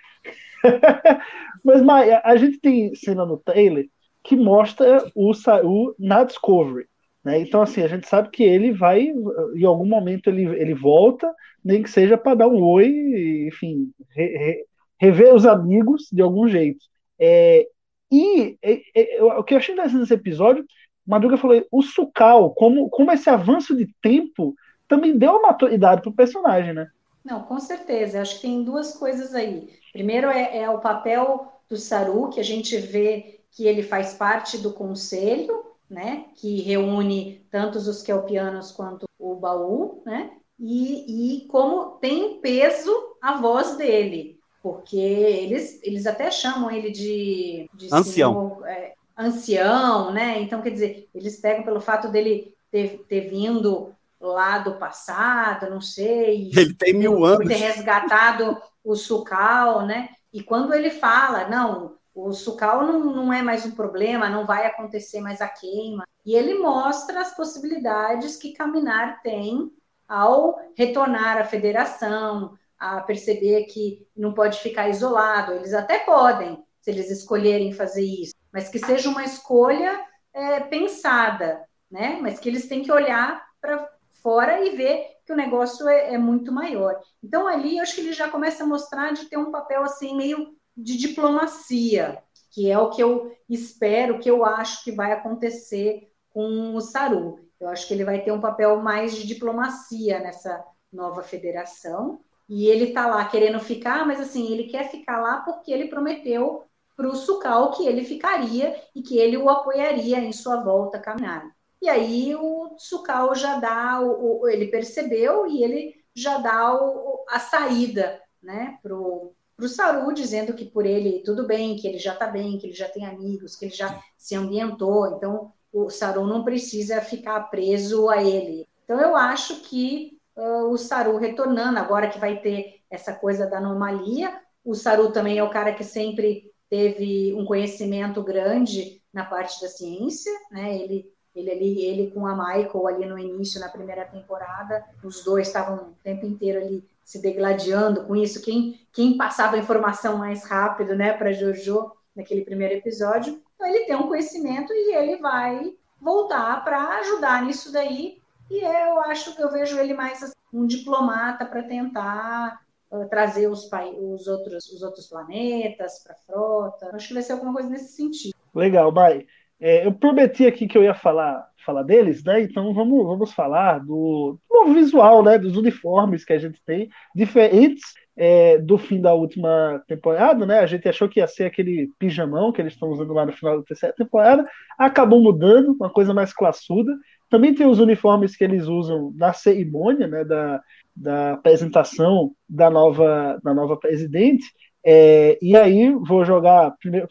[1.66, 3.88] Mas, Maia, a gente tem cena no trailer
[4.22, 6.87] que mostra o Saru na Discovery.
[7.24, 7.40] Né?
[7.40, 9.12] Então, assim, a gente sabe que ele vai,
[9.57, 11.29] em algum momento, ele, ele volta,
[11.64, 14.64] nem que seja para dar um oi, enfim, re, re,
[15.00, 16.85] rever os amigos de algum jeito.
[17.18, 17.66] É,
[18.12, 20.64] e é, é, o que eu achei interessante nesse episódio,
[21.05, 24.55] Madruga falou, o Sukal, como, como esse avanço de tempo
[24.87, 26.87] também deu uma maturidade para o personagem, né?
[27.24, 28.22] Não, com certeza.
[28.22, 29.68] Acho que tem duas coisas aí.
[29.92, 34.59] Primeiro é, é o papel do Saru, que a gente vê que ele faz parte
[34.59, 36.26] do conselho, né?
[36.35, 40.31] Que reúne tanto os kelpianos quanto o baú, né?
[40.59, 47.68] E, e como tem peso a voz dele, porque eles, eles até chamam ele de,
[47.74, 48.33] de ancião.
[48.33, 50.40] Senhor, é, ancião, né?
[50.40, 55.81] Então, quer dizer, eles pegam pelo fato dele ter, ter vindo lá do passado, não
[55.81, 56.50] sei.
[56.55, 57.48] Ele tem mil anos.
[57.48, 60.11] Ter resgatado o Sucal, né?
[60.32, 64.66] E quando ele fala, não, o Sucal não, não é mais um problema, não vai
[64.66, 66.04] acontecer mais a queima.
[66.24, 69.70] E ele mostra as possibilidades que Caminar tem
[70.08, 75.52] ao retornar à federação, a perceber que não pode ficar isolado.
[75.52, 80.00] Eles até podem, se eles escolherem fazer isso, mas que seja uma escolha
[80.32, 82.18] é, pensada, né?
[82.20, 83.88] Mas que eles têm que olhar para
[84.22, 87.00] fora e ver que o negócio é, é, muito maior.
[87.22, 90.16] Então, ali, eu acho que ele já começa a mostrar de ter um papel, assim,
[90.16, 96.08] meio de diplomacia, que é o que eu espero, que eu acho que vai acontecer
[96.30, 97.40] com o Saru.
[97.58, 102.20] Eu acho que ele vai ter um papel mais de diplomacia nessa nova federação.
[102.48, 106.64] E ele está lá querendo ficar, mas assim, ele quer ficar lá porque ele prometeu
[106.96, 111.00] para o Sucal que ele ficaria e que ele o apoiaria em sua volta a
[111.00, 111.55] caminhar.
[111.80, 117.24] E aí o Tsukao já dá, o, o, ele percebeu e ele já dá o,
[117.28, 119.34] a saída né, para o
[119.68, 122.88] Saru, dizendo que por ele tudo bem, que ele já está bem, que ele já
[122.88, 128.22] tem amigos, que ele já se ambientou, então o Saru não precisa ficar preso a
[128.22, 128.66] ele.
[128.84, 133.58] Então eu acho que uh, o Saru retornando, agora que vai ter essa coisa da
[133.58, 139.60] anomalia, o Saru também é o cara que sempre teve um conhecimento grande na parte
[139.60, 140.76] da ciência, né?
[140.76, 145.46] Ele ele ali, ele com a Michael ali no início, na primeira temporada, os dois
[145.46, 148.42] estavam o tempo inteiro ali se degladiando com isso.
[148.42, 153.40] Quem, quem passava a informação mais rápido, né, para Jojo naquele primeiro episódio.
[153.55, 158.18] Então ele tem um conhecimento e ele vai voltar para ajudar nisso daí.
[158.51, 163.49] E eu acho que eu vejo ele mais assim, um diplomata para tentar uh, trazer
[163.49, 163.68] os,
[163.99, 166.90] os, outros, os outros planetas para a frota.
[166.94, 168.35] Acho que vai ser alguma coisa nesse sentido.
[168.55, 169.27] Legal, Bai.
[169.60, 172.42] É, eu prometi aqui que eu ia falar, falar deles, né?
[172.42, 175.38] Então vamos, vamos falar do, do visual, né?
[175.38, 177.82] Dos uniformes que a gente tem, diferentes
[178.16, 180.60] é, do fim da última temporada, né?
[180.60, 183.58] A gente achou que ia ser aquele pijamão que eles estão usando lá no final
[183.58, 184.44] da terceira temporada,
[184.78, 186.92] acabou mudando, uma coisa mais classuda.
[187.28, 190.24] Também tem os uniformes que eles usam na cerimônia, né?
[190.24, 190.60] Da,
[190.94, 194.46] da apresentação da nova, da nova presidente.
[194.88, 197.09] É, e aí vou jogar primeiro.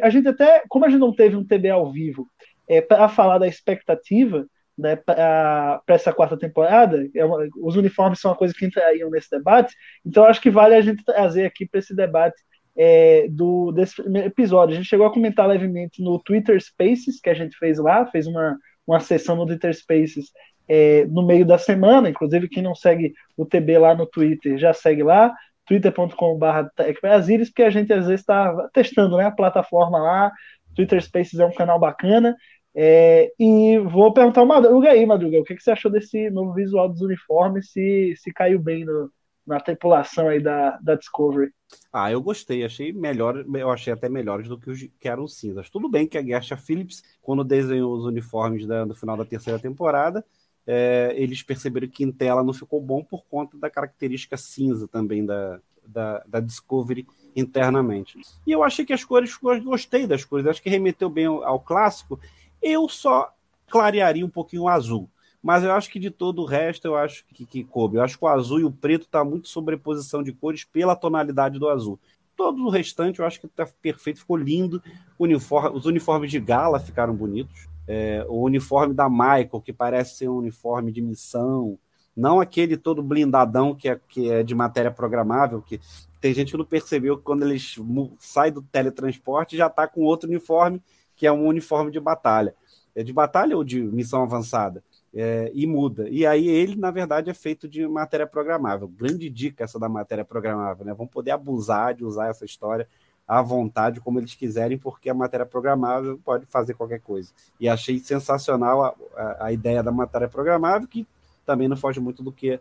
[0.00, 2.28] A gente até, como a gente não teve um TB ao vivo
[2.68, 4.46] é, para falar da expectativa
[4.78, 9.28] né, para essa quarta temporada, é uma, os uniformes são uma coisa que entrariam nesse
[9.28, 9.74] debate,
[10.06, 12.40] então acho que vale a gente trazer aqui para esse debate
[12.78, 14.74] é, do, desse primeiro episódio.
[14.74, 18.28] A gente chegou a comentar levemente no Twitter Spaces, que a gente fez lá, fez
[18.28, 20.26] uma, uma sessão no Twitter Spaces
[20.68, 24.72] é, no meio da semana, inclusive quem não segue o TB lá no Twitter já
[24.72, 25.34] segue lá
[25.70, 30.32] twitter.com.br TechBrasilis, porque a gente às vezes está testando né, a plataforma lá.
[30.74, 32.36] Twitter Spaces é um canal bacana.
[32.74, 36.52] É, e vou perguntar o Madruga aí, Madruga, o que, que, você achou desse novo
[36.54, 37.70] visual dos uniformes?
[37.70, 39.12] Se, se caiu bem no,
[39.46, 41.52] na tripulação aí da, da Discovery?
[41.92, 45.70] Ah, eu gostei, achei melhor, eu achei até melhores do que os que eram cinzas.
[45.70, 49.58] Tudo bem que a Gersha Phillips, quando desenhou os uniformes da, no final da terceira
[49.58, 50.24] temporada,
[50.66, 55.24] é, eles perceberam que em tela não ficou bom por conta da característica cinza também
[55.24, 58.20] da, da, da Discovery internamente.
[58.46, 61.60] E eu achei que as cores, gostei das cores, acho que remeteu bem ao, ao
[61.60, 62.18] clássico.
[62.62, 63.32] Eu só
[63.68, 65.08] clarearia um pouquinho o azul.
[65.42, 67.96] Mas eu acho que de todo o resto, eu acho que, que coube.
[67.96, 71.58] Eu acho que o azul e o preto está muito sobreposição de cores pela tonalidade
[71.58, 71.98] do azul.
[72.40, 74.82] Todo o restante eu acho que está perfeito, ficou lindo.
[75.18, 80.28] Uniforme, os uniformes de gala ficaram bonitos é, o uniforme da Michael, que parece ser
[80.28, 81.76] um uniforme de missão,
[82.16, 85.80] não aquele todo blindadão que é, que é de matéria programável, que
[86.20, 87.74] tem gente que não percebeu que quando eles
[88.20, 90.80] saem do teletransporte já está com outro uniforme,
[91.16, 92.54] que é um uniforme de batalha.
[92.94, 94.84] É de batalha ou de missão avançada?
[95.12, 96.08] É, e muda.
[96.08, 98.86] E aí ele, na verdade, é feito de matéria programável.
[98.86, 100.94] Grande dica essa da matéria programável, né?
[100.94, 102.86] Vamos poder abusar de usar essa história
[103.26, 107.32] à vontade, como eles quiserem, porque a matéria programável pode fazer qualquer coisa.
[107.58, 111.06] E achei sensacional a, a, a ideia da matéria programável, que
[111.44, 112.60] também não foge muito do que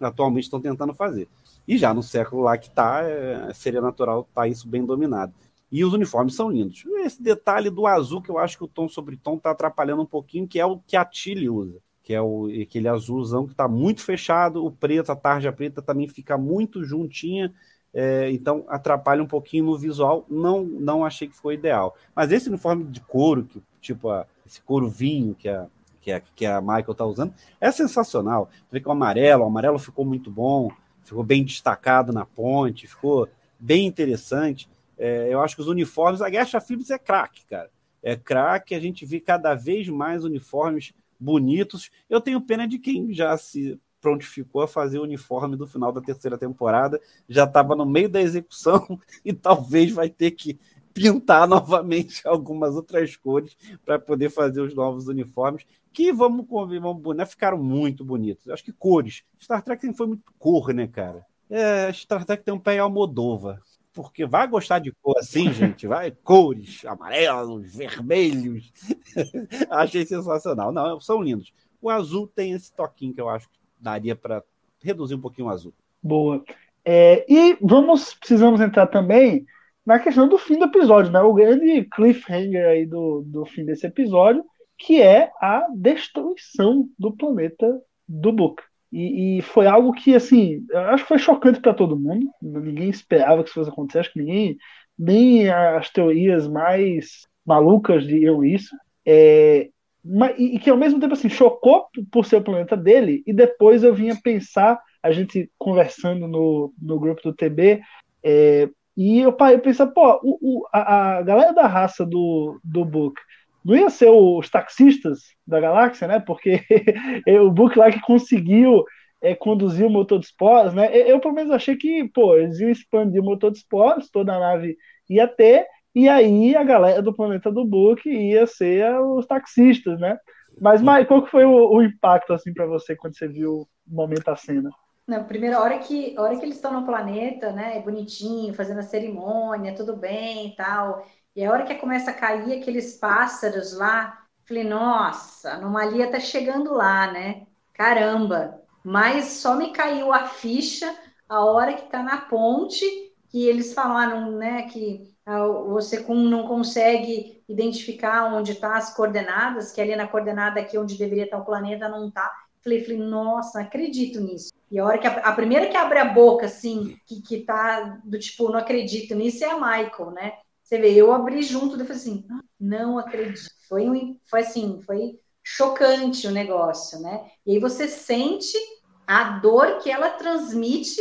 [0.00, 1.28] atualmente estão tentando fazer.
[1.66, 5.32] E já no século lá que está, é, seria natural estar tá isso bem dominado.
[5.70, 6.84] E os uniformes são lindos.
[7.04, 10.06] Esse detalhe do azul, que eu acho que o tom sobre tom está atrapalhando um
[10.06, 13.66] pouquinho, que é o que a Tilly usa, que é o, aquele azulzão que está
[13.66, 17.52] muito fechado, o preto, a tarja preta também fica muito juntinha,
[17.94, 20.26] é, então atrapalha um pouquinho no visual.
[20.28, 21.96] Não, não achei que foi ideal.
[22.14, 25.66] Mas esse uniforme de couro, que, tipo a, esse couro vinho que a,
[26.02, 28.50] que a, que a Michael está usando, é sensacional.
[28.52, 30.70] Você vê que o amarelo, o amarelo ficou muito bom,
[31.02, 33.26] ficou bem destacado na ponte, ficou
[33.58, 34.68] bem interessante.
[34.98, 37.70] É, eu acho que os uniformes, a Guerra Phillips é craque, cara.
[38.02, 40.92] É craque, a gente vê cada vez mais uniformes
[41.24, 41.90] bonitos.
[42.08, 46.00] Eu tenho pena de quem já se prontificou a fazer o uniforme do final da
[46.00, 50.58] terceira temporada, já estava no meio da execução e talvez vai ter que
[50.92, 57.16] pintar novamente algumas outras cores para poder fazer os novos uniformes, que vamos convir, vamos,
[57.16, 58.48] né, ficaram muito bonitos.
[58.48, 59.24] Acho que cores.
[59.40, 61.24] Star Trek sempre foi muito cor, né, cara?
[61.48, 63.60] É, Star Trek tem um pé Almodova.
[63.94, 68.72] Porque vai gostar de cor assim, gente, vai cores, amarelos, vermelhos.
[69.70, 70.72] Achei sensacional.
[70.72, 71.54] Não, são lindos.
[71.80, 74.42] O azul tem esse toquinho que eu acho que daria para
[74.82, 75.72] reduzir um pouquinho o azul.
[76.02, 76.44] Boa.
[76.84, 79.46] É, e vamos, precisamos entrar também
[79.86, 81.20] na questão do fim do episódio, né?
[81.20, 84.44] O grande cliffhanger aí do, do fim desse episódio,
[84.76, 88.62] que é a destruição do planeta do Book.
[88.94, 92.30] E, e foi algo que, assim, acho que foi chocante para todo mundo.
[92.40, 93.98] Ninguém esperava que isso fosse acontecer.
[93.98, 94.56] Acho que ninguém,
[94.96, 98.74] nem as teorias mais malucas diriam isso.
[99.04, 99.68] É,
[100.04, 103.82] mas, e que ao mesmo tempo assim chocou por ser o planeta dele e depois
[103.82, 107.82] eu vinha pensar a gente conversando no, no grupo do TB
[108.22, 112.84] é, e eu parei pensar, pô, o, o, a, a, galera da raça do, do
[112.84, 113.20] Book
[113.64, 116.20] não ia ser os taxistas da galáxia, né?
[116.20, 116.60] Porque
[117.40, 118.84] o Book lá que conseguiu
[119.22, 120.94] é, conduzir o motor de esporas, né?
[120.94, 124.38] Eu, pelo menos achei que, pô, eles iam expandir o motor de esporas, toda a
[124.38, 124.76] nave
[125.08, 130.18] ia ter, e aí a galera do planeta do Book ia ser os taxistas, né?
[130.60, 133.68] Mas, Mike, qual que foi o, o impacto, assim, para você quando você viu o
[133.86, 134.70] momento da cena?
[135.06, 138.82] Não, primeiro, a hora que, hora que eles estão no planeta, né, bonitinho, fazendo a
[138.82, 141.04] cerimônia, tudo bem e tal,
[141.34, 146.20] e a hora que começa a cair aqueles pássaros lá, falei, nossa, a anomalia tá
[146.20, 147.46] chegando lá, né?
[147.72, 148.62] Caramba!
[148.84, 150.94] Mas só me caiu a ficha
[151.28, 152.84] a hora que tá na ponte,
[153.30, 159.80] que eles falaram, né, que ah, você não consegue identificar onde está as coordenadas, que
[159.80, 162.30] ali na coordenada aqui onde deveria estar o planeta não está.
[162.62, 164.52] Falei, falei, nossa, acredito nisso.
[164.70, 168.00] E a hora que a, a, primeira que abre a boca, assim, que, que tá
[168.04, 170.32] do tipo, não acredito nisso, é a Michael, né?
[170.74, 173.48] Você vê, eu abri junto, eu falei assim, ah, não acredito.
[173.68, 177.30] Foi, um, foi assim, foi chocante o negócio, né?
[177.46, 178.58] E aí você sente
[179.06, 181.00] a dor que ela transmite,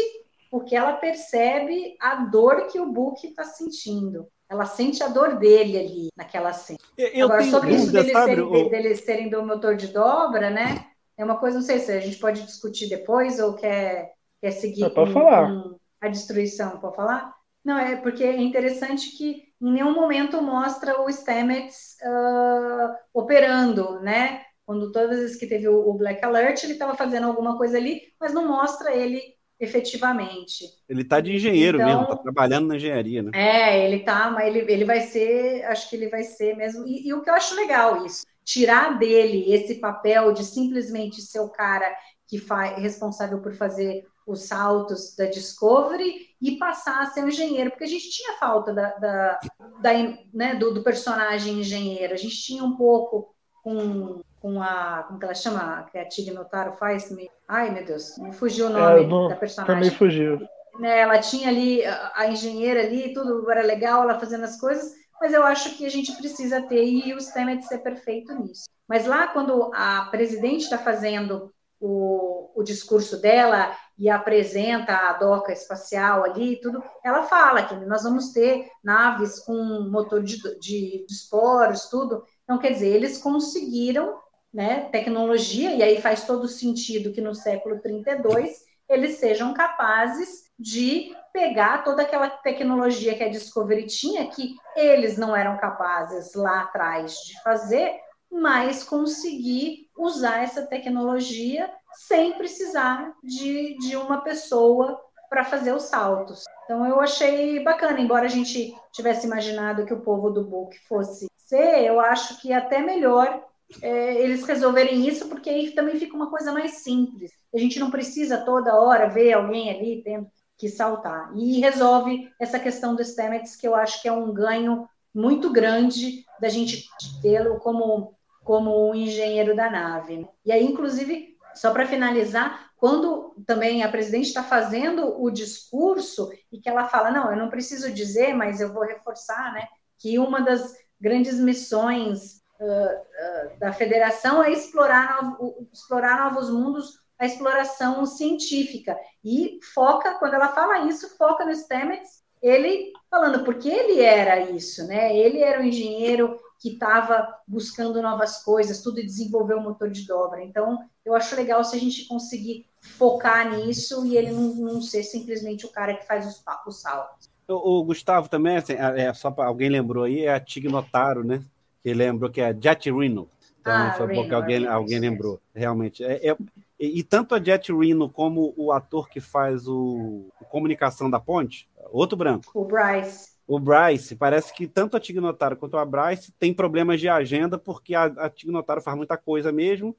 [0.52, 4.28] porque ela percebe a dor que o Book está sentindo.
[4.48, 6.78] Ela sente a dor dele ali naquela cena.
[6.96, 10.86] Eu Agora, sobre isso deles serem, deles serem do motor de dobra, né?
[11.18, 14.94] É uma coisa, não sei se a gente pode discutir depois ou quer, quer seguir
[14.94, 16.78] com, com, a destruição.
[16.78, 17.34] Pode falar?
[17.64, 24.42] Não, é porque é interessante que em nenhum momento mostra o Stamets uh, operando, né?
[24.66, 27.78] Quando todas as vezes que teve o, o Black Alert, ele estava fazendo alguma coisa
[27.78, 29.22] ali, mas não mostra ele
[29.60, 30.66] efetivamente.
[30.90, 33.32] Ele está de engenheiro então, mesmo, está trabalhando na engenharia, né?
[33.34, 36.86] É, ele tá, mas ele, ele vai ser, acho que ele vai ser mesmo.
[36.86, 41.40] E, e o que eu acho legal isso, tirar dele esse papel de simplesmente ser
[41.40, 41.94] o cara
[42.28, 47.70] que faz responsável por fazer os saltos da Discovery e passar a ser um engenheiro,
[47.70, 49.40] porque a gente tinha falta da, da,
[49.82, 49.92] da
[50.34, 55.26] né, do, do, personagem engenheiro, a gente tinha um pouco com, com a, como que
[55.26, 58.74] ela chama, que a Tig Notaro faz, me, ai meu Deus, me fugiu o é,
[58.74, 59.76] nome é, não, da personagem.
[59.76, 60.40] Também fugiu.
[60.80, 64.94] Né, ela tinha ali, a, a engenheira ali, tudo era legal, ela fazendo as coisas,
[65.22, 68.66] mas eu acho que a gente precisa ter, e o Stamets ser perfeito nisso.
[68.88, 75.52] Mas lá, quando a presidente está fazendo o, o, discurso dela e apresenta a doca
[75.52, 81.14] espacial ali tudo, ela fala que nós vamos ter naves com motor de, de, de
[81.14, 82.24] esporos, tudo.
[82.44, 84.20] Então, quer dizer, eles conseguiram
[84.54, 88.52] né, tecnologia, e aí faz todo sentido que no século 32
[88.90, 95.36] eles sejam capazes de pegar toda aquela tecnologia que a Discovery tinha, que eles não
[95.36, 97.92] eram capazes lá atrás de fazer,
[98.34, 101.72] mas conseguir usar essa tecnologia
[102.08, 106.44] sem precisar de, de uma pessoa para fazer os saltos.
[106.66, 111.28] Então eu achei bacana, embora a gente tivesse imaginado que o povo do book fosse
[111.38, 113.44] ser, eu acho que é até melhor
[113.82, 117.32] é, eles resolverem isso, porque aí também fica uma coisa mais simples.
[117.54, 120.28] A gente não precisa toda hora ver alguém ali tendo
[120.58, 121.32] que saltar.
[121.36, 126.26] E resolve essa questão do Stamets, que eu acho que é um ganho muito grande
[126.40, 126.88] da gente
[127.22, 130.28] tê-lo como, como um engenheiro da nave.
[130.46, 136.60] E aí, inclusive, só para finalizar, quando também a presidente está fazendo o discurso e
[136.60, 139.68] que ela fala, não, eu não preciso dizer, mas eu vou reforçar, né,
[139.98, 147.00] que uma das grandes missões uh, uh, da federação é explorar, novo, explorar novos mundos,
[147.18, 148.98] a exploração científica.
[149.24, 154.86] E foca, quando ela fala isso, foca no Stamets, ele falando, porque ele era isso,
[154.86, 155.16] né?
[155.16, 160.08] Ele era um engenheiro que estava buscando novas coisas, tudo e desenvolveu o motor de
[160.08, 160.42] dobra.
[160.42, 165.04] Então, eu acho legal se a gente conseguir focar nisso e ele não, não ser
[165.04, 167.30] simplesmente o cara que faz os, os saltos.
[167.50, 171.22] O, o, Gustavo também, assim, é, só para alguém lembrou aí, é a Tig Notaro,
[171.22, 171.44] né?
[171.82, 173.30] Que lembrou que é Jet Reno.
[173.60, 176.02] Então, ah, foi Reno, alguém, Reno, alguém lembrou, realmente.
[176.02, 176.38] É, é,
[176.80, 181.20] e, e, tanto a Jet Reno como o ator que faz o, o Comunicação da
[181.20, 182.50] Ponte, outro branco.
[182.56, 183.33] O Bryce.
[183.46, 187.58] O Bryce, parece que tanto a Tig Notaro quanto a Bryce tem problemas de agenda,
[187.58, 189.96] porque a, a Tig Notaro faz muita coisa mesmo,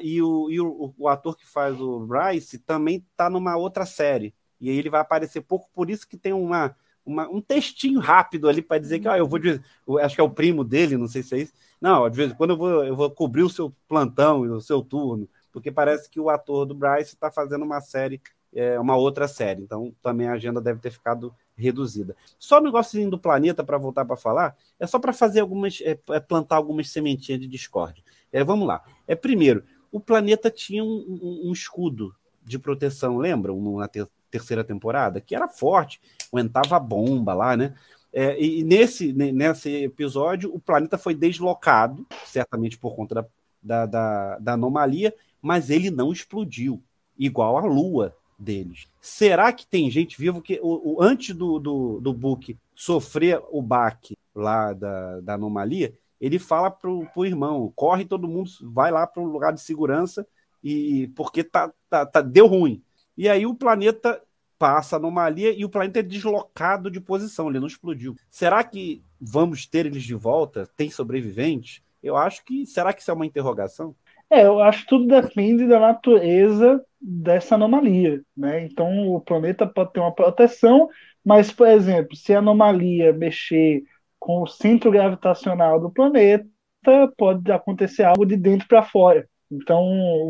[0.00, 4.34] e, o, e o, o ator que faz o Bryce também está numa outra série.
[4.60, 8.48] E aí ele vai aparecer pouco, por isso que tem uma, uma, um textinho rápido
[8.48, 9.64] ali para dizer que ah, eu vou dizer,
[10.00, 11.52] acho que é o primo dele, não sei se é isso.
[11.80, 14.60] Não, de vez em quando eu vou, eu vou cobrir o seu plantão e o
[14.60, 18.20] seu turno, porque parece que o ator do Bryce está fazendo uma série,
[18.54, 22.16] é, uma outra série, então também a agenda deve ter ficado reduzida.
[22.38, 25.98] Só o negócio do planeta, para voltar para falar, é só para fazer algumas, é,
[26.10, 28.02] é, plantar algumas sementinhas de discórdia.
[28.32, 28.82] É, vamos lá.
[29.06, 33.60] É primeiro, o planeta tinha um, um, um escudo de proteção, lembram?
[33.78, 36.00] Na ter terceira temporada, que era forte,
[36.32, 37.74] aguentava bomba lá, né?
[38.12, 43.26] É, e nesse, nesse episódio, o planeta foi deslocado, certamente por conta da,
[43.62, 46.82] da, da, da anomalia, mas ele não explodiu,
[47.18, 48.86] igual a Lua deles.
[49.00, 53.62] Será que tem gente viva que o, o antes do, do, do Book sofrer o
[53.62, 59.06] baque lá da, da anomalia, ele fala pro, pro irmão, corre todo mundo, vai lá
[59.06, 60.26] para um lugar de segurança
[60.62, 62.82] e porque tá, tá, tá, deu ruim.
[63.16, 64.22] E aí o planeta
[64.58, 68.16] passa a anomalia e o planeta é deslocado de posição, ele não explodiu.
[68.30, 70.68] Será que vamos ter eles de volta?
[70.76, 71.82] Tem sobreviventes?
[72.02, 72.66] Eu acho que.
[72.66, 73.94] Será que isso é uma interrogação?
[74.32, 78.64] É, eu acho que tudo depende da natureza dessa anomalia, né?
[78.64, 80.88] Então o planeta pode ter uma proteção,
[81.24, 83.82] mas, por exemplo, se a anomalia mexer
[84.18, 86.48] com o centro gravitacional do planeta,
[87.16, 89.28] pode acontecer algo de dentro para fora.
[89.50, 89.82] Então,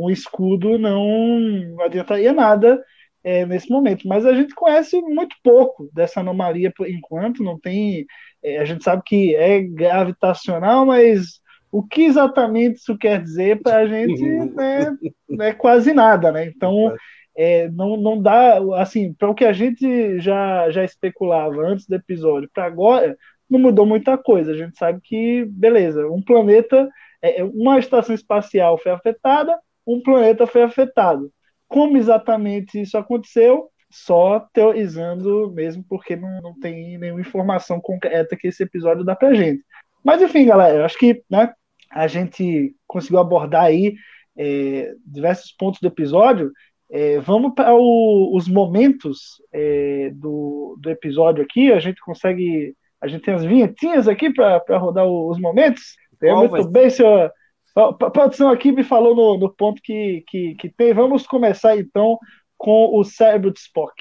[0.03, 2.83] o escudo não adiantaria nada
[3.25, 4.07] é, nesse momento.
[4.09, 7.43] Mas a gente conhece muito pouco dessa anomalia por enquanto.
[7.45, 8.05] Não tem.
[8.43, 11.41] É, a gente sabe que é gravitacional, mas
[11.73, 14.95] o que exatamente isso quer dizer para a gente né,
[15.29, 16.47] não é quase nada, né?
[16.47, 16.95] Então.
[17.35, 21.95] É, não, não dá, assim, para o que a gente já, já especulava antes do
[21.95, 23.16] episódio, para agora,
[23.49, 24.53] não mudou muita coisa.
[24.53, 26.89] A gente sabe que, beleza, um planeta,
[27.23, 31.33] é, é, uma estação espacial foi afetada, um planeta foi afetado.
[31.68, 33.70] Como exatamente isso aconteceu?
[33.91, 39.35] Só teorizando mesmo, porque não, não tem nenhuma informação concreta que esse episódio dá pra
[39.35, 39.62] gente.
[40.05, 41.53] Mas enfim, galera, eu acho que né,
[41.93, 43.95] a gente conseguiu abordar aí
[44.36, 46.51] é, diversos pontos do episódio.
[46.90, 51.72] É, vamos para os momentos é, do, do episódio aqui.
[51.72, 55.97] A gente consegue a gente tem as vinhetinhas aqui para rodar os momentos.
[56.22, 57.32] Muito bem, senhor.
[57.74, 60.95] A produção aqui me falou no, no ponto que, que, que tem.
[60.95, 62.16] Vamos começar então
[62.57, 63.93] com o cérebro de Spock.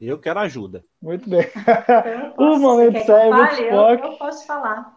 [0.00, 0.84] Eu quero ajuda.
[1.02, 1.44] Muito bem.
[2.38, 3.62] o momento Spock.
[3.62, 4.96] Eu, eu, posso falar.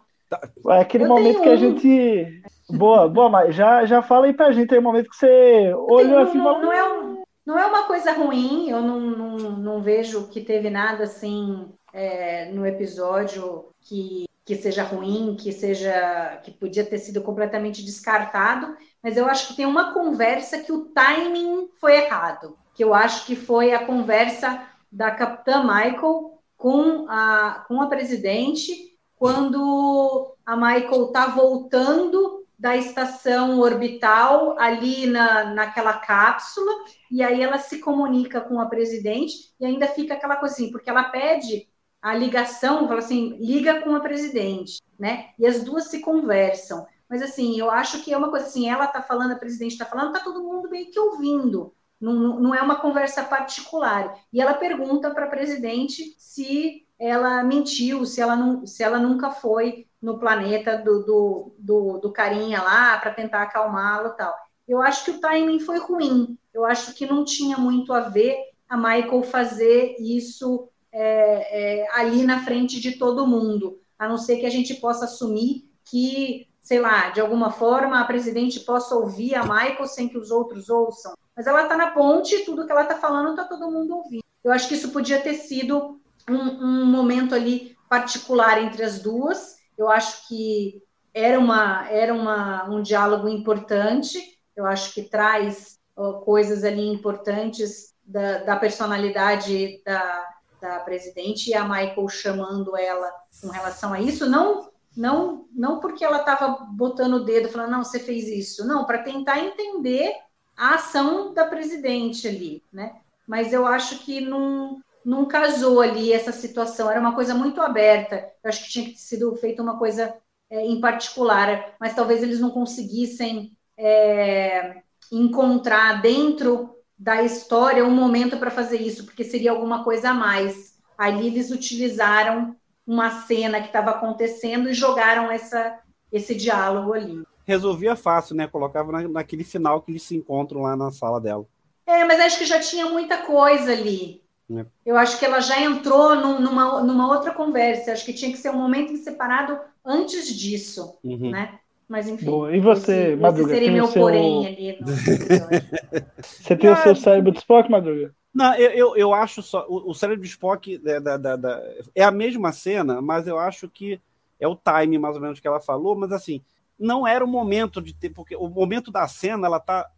[0.70, 2.42] É aquele eu momento que a gente.
[2.70, 6.18] Boa, boa, mas já, já fala aí pra gente aí o momento que você olhou
[6.18, 6.38] assim.
[6.38, 10.40] Não, não, é um, não é uma coisa ruim, eu não, não, não vejo que
[10.40, 16.98] teve nada assim é, no episódio que, que seja ruim, que seja que podia ter
[16.98, 22.56] sido completamente descartado, mas eu acho que tem uma conversa que o timing foi errado,
[22.74, 28.92] que eu acho que foi a conversa da Capitã Michael com a, com a presidente
[29.16, 36.70] quando a Michael está voltando da estação orbital ali na, naquela cápsula,
[37.10, 40.88] e aí ela se comunica com a presidente, e ainda fica aquela coisa assim, porque
[40.88, 41.68] ela pede
[42.00, 45.30] a ligação, fala assim, liga com a presidente, né?
[45.38, 46.86] E as duas se conversam.
[47.08, 49.84] Mas assim, eu acho que é uma coisa assim, ela está falando, a presidente está
[49.84, 51.72] falando, está todo mundo meio que ouvindo.
[52.02, 54.18] Não, não é uma conversa particular.
[54.32, 59.30] E ela pergunta para a presidente se ela mentiu, se ela, não, se ela nunca
[59.30, 64.34] foi no planeta do, do, do, do carinha lá para tentar acalmá-lo tal.
[64.66, 66.36] Eu acho que o timing foi ruim.
[66.52, 68.36] Eu acho que não tinha muito a ver
[68.68, 74.38] a Michael fazer isso é, é, ali na frente de todo mundo, a não ser
[74.38, 79.34] que a gente possa assumir que, sei lá, de alguma forma a presidente possa ouvir
[79.34, 81.14] a Michael sem que os outros ouçam.
[81.36, 84.22] Mas ela está na ponte e tudo que ela está falando está todo mundo ouvindo.
[84.44, 86.00] Eu acho que isso podia ter sido
[86.30, 89.56] um, um momento ali particular entre as duas.
[89.76, 90.82] Eu acho que
[91.12, 94.18] era, uma, era uma, um diálogo importante.
[94.54, 100.28] Eu acho que traz uh, coisas ali importantes da, da personalidade da,
[100.60, 103.10] da presidente e a Michael chamando ela
[103.40, 107.84] com relação a isso, não não não porque ela estava botando o dedo falando não
[107.84, 110.14] você fez isso, não para tentar entender
[110.56, 112.96] a ação da presidente ali, né?
[113.26, 118.30] Mas eu acho que não não casou ali essa situação, era uma coisa muito aberta.
[118.42, 120.14] Eu acho que tinha que ter sido feita uma coisa
[120.48, 128.36] é, em particular, mas talvez eles não conseguissem é, encontrar dentro da história um momento
[128.36, 130.78] para fazer isso, porque seria alguma coisa a mais.
[130.96, 132.54] Ali eles utilizaram
[132.92, 135.78] uma cena que estava acontecendo e jogaram essa,
[136.12, 137.22] esse diálogo ali.
[137.46, 138.46] Resolvia fácil, né?
[138.46, 141.46] Colocava na, naquele final que eles se encontram lá na sala dela.
[141.86, 144.20] É, mas acho que já tinha muita coisa ali.
[144.54, 144.66] É.
[144.84, 147.92] Eu acho que ela já entrou num, numa, numa outra conversa.
[147.92, 151.30] Acho que tinha que ser um momento separado antes disso, uhum.
[151.30, 151.58] né?
[151.88, 152.26] Mas enfim.
[152.26, 152.54] Boa.
[152.54, 153.52] E você, esse, Madruga?
[153.52, 154.02] Esse seria meu seu...
[154.02, 154.78] porém ali.
[156.20, 158.14] você tem o seu cérebro de Spock, Madruga?
[158.34, 159.66] Não, eu, eu, eu acho só.
[159.68, 161.62] O, o cérebro de Spock é, da, da, da,
[161.94, 164.00] é a mesma cena, mas eu acho que
[164.40, 166.40] é o time, mais ou menos, que ela falou, mas assim,
[166.78, 169.88] não era o momento de ter, porque o momento da cena ela tá,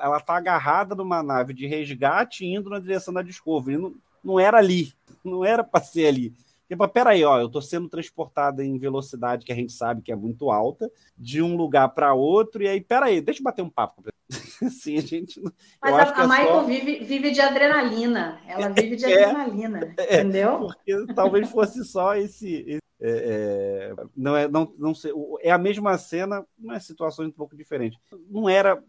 [0.00, 3.78] ela tá agarrada numa nave de resgate indo na direção da Discovery.
[3.78, 3.94] Não,
[4.24, 4.92] não era ali,
[5.24, 6.34] não era para ser ali.
[6.68, 10.16] Tipo, peraí, ó, eu estou sendo transportada em velocidade que a gente sabe que é
[10.16, 14.02] muito alta, de um lugar para outro, e aí, peraí, deixa eu bater um papo.
[14.70, 15.40] Sim, a gente.
[15.80, 16.64] Mas a, a é Michael só...
[16.64, 18.40] vive, vive de adrenalina.
[18.46, 20.58] Ela vive de é, adrenalina, é, entendeu?
[20.58, 22.64] Porque talvez fosse só esse.
[22.66, 27.32] esse é, é, não é não, não sei, é a mesma cena, mas situações um
[27.32, 27.98] pouco diferentes.
[28.28, 28.82] Não era,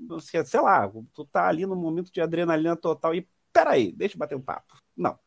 [0.44, 4.36] sei lá, tu tá ali no momento de adrenalina total e peraí, deixa eu bater
[4.36, 4.76] um papo.
[4.98, 5.18] Não.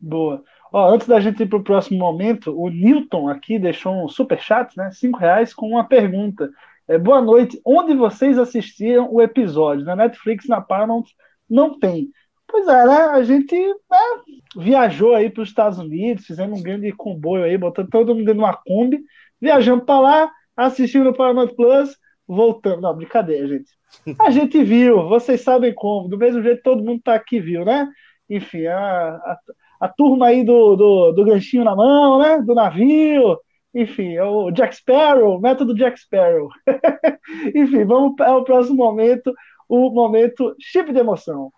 [0.00, 0.44] Boa.
[0.72, 4.38] Ó, antes da gente ir para o próximo momento, o Newton aqui deixou um super
[4.38, 4.90] chat, né?
[4.90, 6.50] Cinco reais com uma pergunta.
[6.86, 7.60] É, boa noite.
[7.64, 9.84] Onde vocês assistiram o episódio?
[9.84, 11.04] Na Netflix, na Paramount,
[11.48, 12.10] não tem.
[12.46, 12.96] Pois é, né?
[13.12, 13.98] A gente né,
[14.56, 18.34] viajou aí para os Estados Unidos, fizemos um grande comboio aí, botando todo mundo dentro
[18.34, 19.00] de uma Kombi,
[19.40, 21.96] viajamos para lá, assistimos no Paramount Plus,
[22.26, 22.82] voltando.
[22.82, 23.70] Não, brincadeira, gente.
[24.20, 27.88] A gente viu, vocês sabem como, do mesmo jeito todo mundo está aqui viu, né?
[28.28, 29.38] Enfim, a, a
[29.80, 32.42] a turma aí do, do, do ganchinho na mão, né?
[32.42, 33.38] Do navio,
[33.74, 36.48] enfim, é o Jack Sparrow, método Jack Sparrow.
[37.54, 39.32] enfim, vamos ao próximo momento,
[39.68, 41.52] o momento chip de emoção.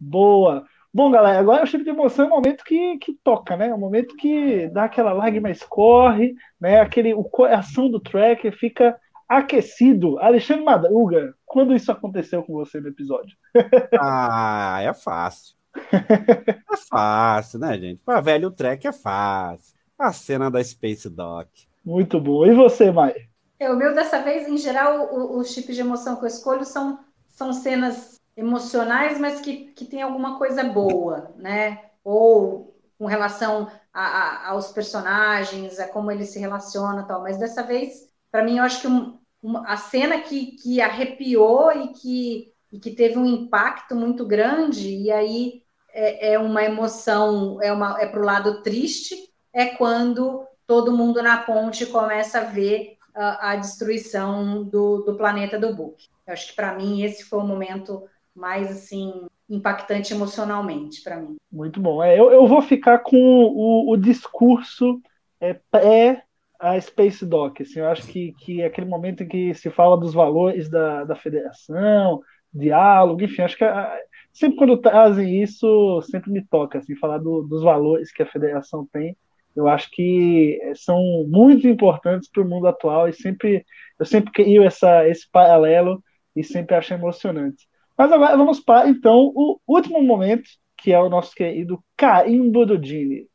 [0.00, 0.64] Boa.
[0.92, 3.68] Bom, galera, agora o chip de emoção é o momento que, que toca, né?
[3.68, 6.80] É o momento que dá aquela lágrima escorre, né?
[6.80, 8.96] Aquele, o coração do tracker fica
[9.28, 10.18] aquecido.
[10.18, 13.36] Alexandre Madruga, quando isso aconteceu com você no episódio?
[14.00, 15.54] ah, é fácil.
[15.92, 18.00] É fácil, né, gente?
[18.04, 19.74] Para velho track é fácil.
[19.98, 21.48] A cena da Space Dock.
[21.84, 22.46] Muito bom.
[22.46, 23.14] E você, Mai?
[23.58, 26.98] É, o meu dessa vez, em geral, os chips de emoção que eu escolho são,
[27.28, 31.84] são cenas emocionais, mas que, que tem alguma coisa boa, né?
[32.02, 37.22] Ou com relação a, a, aos personagens, a como eles se relacionam tal.
[37.22, 41.70] Mas dessa vez, para mim, eu acho que um, uma, a cena que, que arrepiou
[41.70, 45.62] e que, e que teve um impacto muito grande, e aí
[45.92, 49.14] é, é uma emoção, é, é para o lado triste,
[49.52, 55.56] é quando todo mundo na ponte começa a ver a, a destruição do, do planeta
[55.56, 56.04] do Book.
[56.26, 58.02] Eu acho que para mim esse foi o momento
[58.34, 61.36] mais assim impactante emocionalmente para mim.
[61.52, 62.02] Muito bom.
[62.02, 65.00] É, eu, eu vou ficar com o, o discurso
[65.40, 66.23] é, pré
[66.58, 67.62] a Space Dock.
[67.62, 71.04] Assim, eu acho que, que é aquele momento em que se fala dos valores da,
[71.04, 72.20] da federação,
[72.52, 73.98] diálogo, enfim, acho que a,
[74.32, 78.86] sempre quando trazem isso, sempre me toca, assim, falar do, dos valores que a federação
[78.92, 79.16] tem.
[79.56, 80.98] Eu acho que são
[81.28, 83.64] muito importantes para o mundo atual e sempre
[83.98, 86.02] eu sempre crio essa, esse paralelo
[86.34, 87.68] e sempre acho emocionante.
[87.96, 92.82] Mas agora vamos para, então, o último momento, que é o nosso querido carimbo do
[92.82, 93.28] Gini.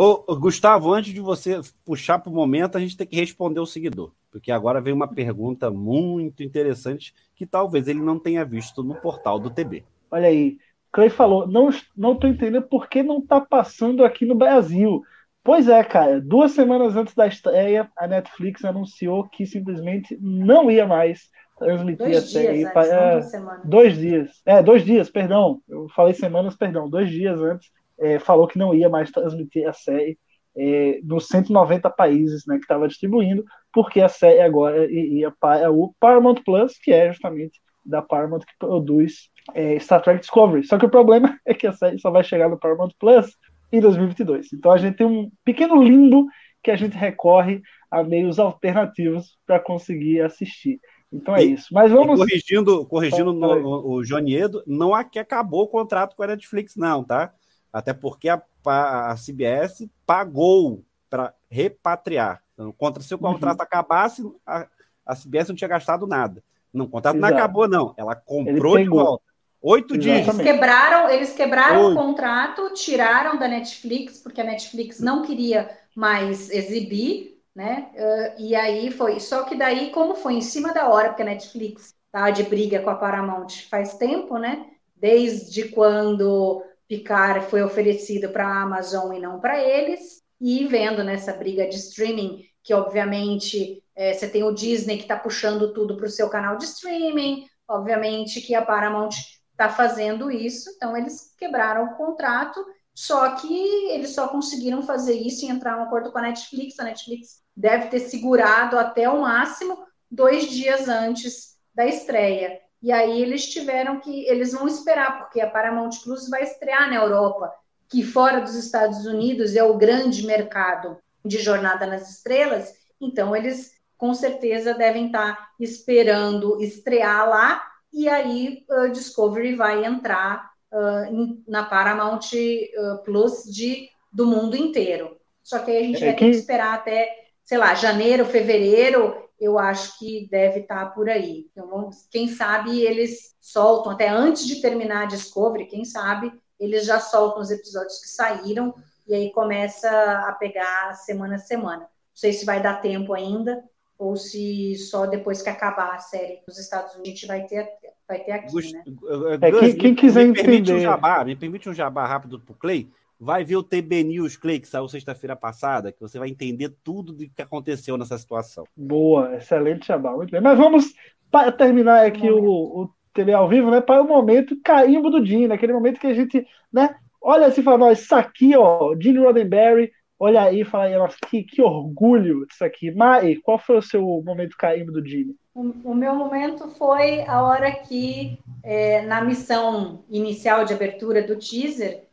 [0.00, 3.66] Ô, Gustavo, antes de você puxar para o momento, a gente tem que responder o
[3.66, 8.94] seguidor, porque agora vem uma pergunta muito interessante que talvez ele não tenha visto no
[8.94, 9.84] portal do TB.
[10.08, 10.56] Olha aí,
[10.92, 15.02] Clay falou, não não tô entendendo por que não tá passando aqui no Brasil.
[15.42, 20.86] Pois é, cara, duas semanas antes da estreia, a Netflix anunciou que simplesmente não ia
[20.86, 21.22] mais
[21.58, 22.58] transmitir Dois a série.
[22.60, 24.30] dias pa- antes, não é, dois dias.
[24.46, 25.60] É, dois dias, perdão.
[25.68, 26.88] Eu falei semanas, perdão.
[26.88, 27.68] Dois dias antes,
[28.00, 30.18] é, falou que não ia mais transmitir a série
[30.56, 35.94] é, nos 190 países né, que estava distribuindo, porque a série agora ia para o
[36.00, 40.64] Paramount Plus, que é justamente da Paramount que produz é, Star Trek Discovery.
[40.66, 43.26] Só que o problema é que a série só vai chegar no Paramount Plus
[43.72, 44.52] em 2022.
[44.52, 46.26] Então a gente tem um pequeno limbo
[46.62, 50.80] que a gente recorre a meios alternativos para conseguir assistir.
[51.10, 51.68] Então é E- isso.
[51.72, 52.18] Mas vamos.
[52.18, 53.62] corrigindo, corrigindo no- Fala aí.
[53.62, 57.32] o, o Joniedo, não é que acabou o contrato com a Netflix, não, tá?
[57.72, 62.42] Até porque a, a CBS pagou para repatriar.
[62.54, 63.22] Então, contra se o Uhum.
[63.22, 64.66] contrato acabasse, a,
[65.06, 66.42] a CBS não tinha gastado nada.
[66.72, 67.40] Não, o contrato não Exato.
[67.40, 67.94] acabou, não.
[67.96, 69.24] Ela comprou de volta.
[69.60, 70.28] Oito Exatamente.
[70.28, 70.38] dias.
[70.38, 76.50] Eles quebraram, eles quebraram o contrato, tiraram da Netflix, porque a Netflix não queria mais
[76.50, 77.90] exibir, né?
[77.94, 79.18] Eh, e aí foi.
[79.18, 82.80] Só que daí, como foi em cima da hora, porque a Netflix tá de briga
[82.82, 84.66] com a Paramount faz tempo, né?
[84.94, 91.32] Desde quando Picard foi oferecido para a Amazon e não para eles, e vendo nessa
[91.32, 96.06] briga de streaming, que obviamente eh, você tem o Disney que está puxando tudo para
[96.06, 99.10] o seu canal de streaming, obviamente que a Paramount
[99.50, 102.64] está fazendo isso, então eles quebraram o contrato,
[102.94, 106.78] só que eles só conseguiram fazer isso e entrar um acordo com a Netflix.
[106.78, 109.78] A Netflix deve ter segurado até o máximo
[110.10, 112.60] dois dias antes da estreia.
[112.82, 116.96] E aí eles tiveram que, eles vão esperar, porque a Paramount Plus vai estrear na
[116.96, 117.52] Europa,
[117.88, 123.72] que fora dos Estados Unidos é o grande mercado de Jornada nas Estrelas, então eles
[123.96, 127.62] com certeza devem estar esperando estrear lá
[127.92, 135.16] e aí uh, Discovery vai entrar uh, na Paramount uh, Plus de, do mundo inteiro.
[135.42, 137.08] Só que aí a gente É, vai quem- ter que esperar até,
[137.44, 141.46] sei lá, janeiro, fevereiro, eu acho que deve estar por aí.
[141.52, 146.84] Então, vamos- quem sabe eles soltam, até antes de terminar a Discovery, quem sabe eles
[146.84, 148.74] já soltam os episódios que saíram
[149.06, 149.88] e aí começa
[150.26, 151.82] a pegar semana a semana.
[151.82, 153.62] Não sei se vai dar tempo ainda,
[153.96, 157.68] ou se só depois que acabar a série nos Estados Unidos a gente vai ter,
[158.08, 158.82] vai ter aqui, Gust- né?
[158.86, 160.80] É, quem- Gus, quem me- quiser me permite um entender.
[160.80, 162.88] jabá, me permite um jabá rápido pro Clay.
[163.20, 167.12] Vai ver o TB News Clay, que saiu sexta-feira passada, que você vai entender tudo
[167.12, 168.64] do que aconteceu nessa situação.
[168.76, 170.40] Boa, excelente Jabá, muito bem.
[170.40, 170.94] Mas vamos
[171.30, 173.80] para terminar aqui o, o TV ao vivo, né?
[173.80, 176.94] Para o momento carimbo do Gene, aquele momento que a gente, né?
[177.20, 180.96] Olha assim e fala, nós, isso aqui, ó, Gene Roddenberry, olha aí e fala aí,
[180.96, 182.92] nossa, que, que orgulho disso aqui.
[182.92, 185.34] Mai, qual foi o seu momento carimbo do Gene?
[185.52, 191.36] O, o meu momento foi a hora que, é, na missão inicial de abertura do
[191.36, 192.07] teaser,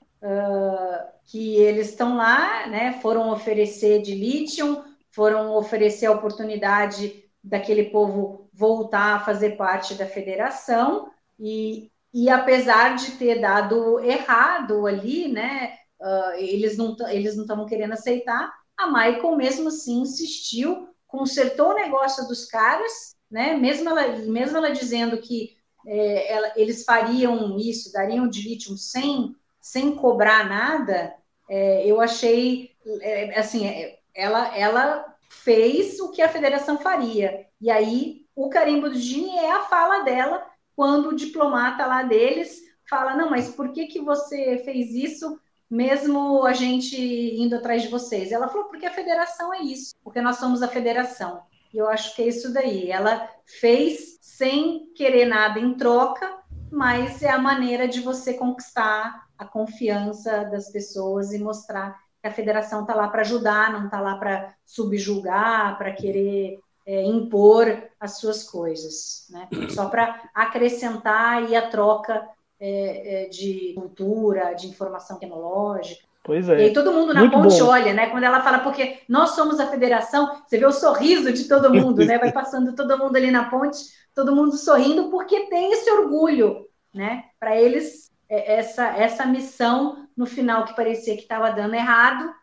[1.26, 2.93] que eles estão lá, né?
[3.01, 10.05] Foram oferecer de lítio, foram oferecer a oportunidade daquele povo voltar a fazer parte da
[10.07, 11.09] federação,
[11.39, 15.76] e, e apesar de ter dado errado ali, né?
[16.01, 21.76] ah, eles não eles não estavam querendo aceitar, a Michael mesmo assim insistiu, consertou o
[21.76, 23.55] negócio dos caras, né?
[23.57, 25.55] Mesmo ela, mesmo ela dizendo que
[25.88, 29.36] é, ela- eles fariam isso, dariam de lítio sem,
[29.66, 31.16] sem cobrar nada,
[31.49, 32.70] é, eu achei
[33.01, 37.47] é, assim, é, ela, ela fez o que a federação faria.
[37.59, 40.45] E aí o carimbo do Gini é a fala dela
[40.76, 46.45] quando o diplomata lá deles fala, não, mas por que, que você fez isso mesmo
[46.45, 48.32] a gente indo atrás de vocês?
[48.32, 51.41] Ela falou, porque a federação é isso, porque nós somos a federação.
[51.74, 52.91] E eu acho que é isso daí.
[52.91, 53.28] Ela
[53.59, 56.44] fez sem querer nada em troca,
[56.76, 62.32] mas é a maneira de você conquistar a confiança das pessoas e mostrar que a
[62.32, 68.17] federação está lá para ajudar, não está lá para subjugar, para querer é, impor as
[68.17, 69.47] suas coisas, né?
[69.69, 72.28] Só para acrescentar e a troca
[72.59, 76.03] é, é, de cultura, de informação tecnológica.
[76.26, 76.73] Pois E aí é.
[76.73, 77.67] todo mundo na Muito ponte bom.
[77.67, 78.09] olha, né?
[78.09, 82.03] Quando ela fala, porque nós somos a federação, você vê o sorriso de todo mundo,
[82.03, 82.17] né?
[82.17, 83.78] Vai passando todo mundo ali na ponte,
[84.16, 87.26] todo mundo sorrindo, porque tem esse orgulho, né?
[87.39, 92.34] Para eles, é, essa, essa missão no final que parecia que estava dando errado,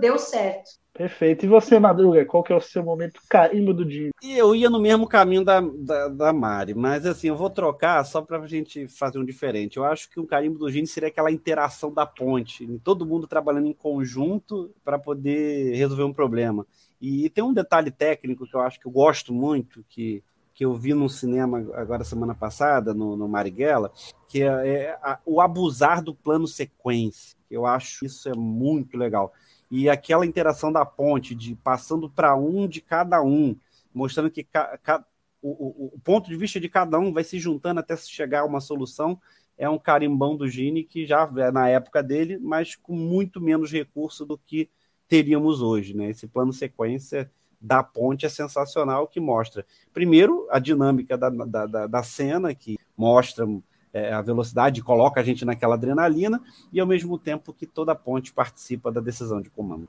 [0.00, 0.70] deu certo.
[0.94, 1.46] Perfeito.
[1.46, 4.10] E você, Madruga, qual que é o seu momento carimbo do dia?
[4.22, 8.20] Eu ia no mesmo caminho da, da, da Mari, mas assim, eu vou trocar só
[8.20, 9.78] para a gente fazer um diferente.
[9.78, 13.68] Eu acho que um carimbo do Gini seria aquela interação da ponte, todo mundo trabalhando
[13.68, 16.66] em conjunto para poder resolver um problema.
[17.00, 20.22] E tem um detalhe técnico que eu acho que eu gosto muito, que,
[20.62, 23.92] que eu vi no cinema agora semana passada, no, no Marighella,
[24.28, 27.36] que é, é a, o abusar do plano sequência.
[27.50, 29.32] Eu acho isso é muito legal
[29.72, 33.56] e aquela interação da ponte, de passando para um de cada um,
[33.92, 35.04] mostrando que ca, ca,
[35.40, 38.60] o, o, ponto de vista de cada um vai se juntando até chegar a uma
[38.60, 39.18] solução,
[39.56, 43.72] é um carimbão do Gini que já é na época dele, mas com muito menos
[43.72, 44.68] recurso do que
[45.08, 45.96] teríamos hoje.
[45.96, 46.10] Né?
[46.10, 47.30] Esse plano sequência
[47.62, 52.76] da ponte é sensacional, que mostra, primeiro, a dinâmica da, da, da, da cena, que
[52.96, 53.46] mostra
[53.92, 56.40] é, a velocidade, coloca a gente naquela adrenalina
[56.72, 59.88] e ao mesmo tempo que toda a ponte participa da decisão de comando.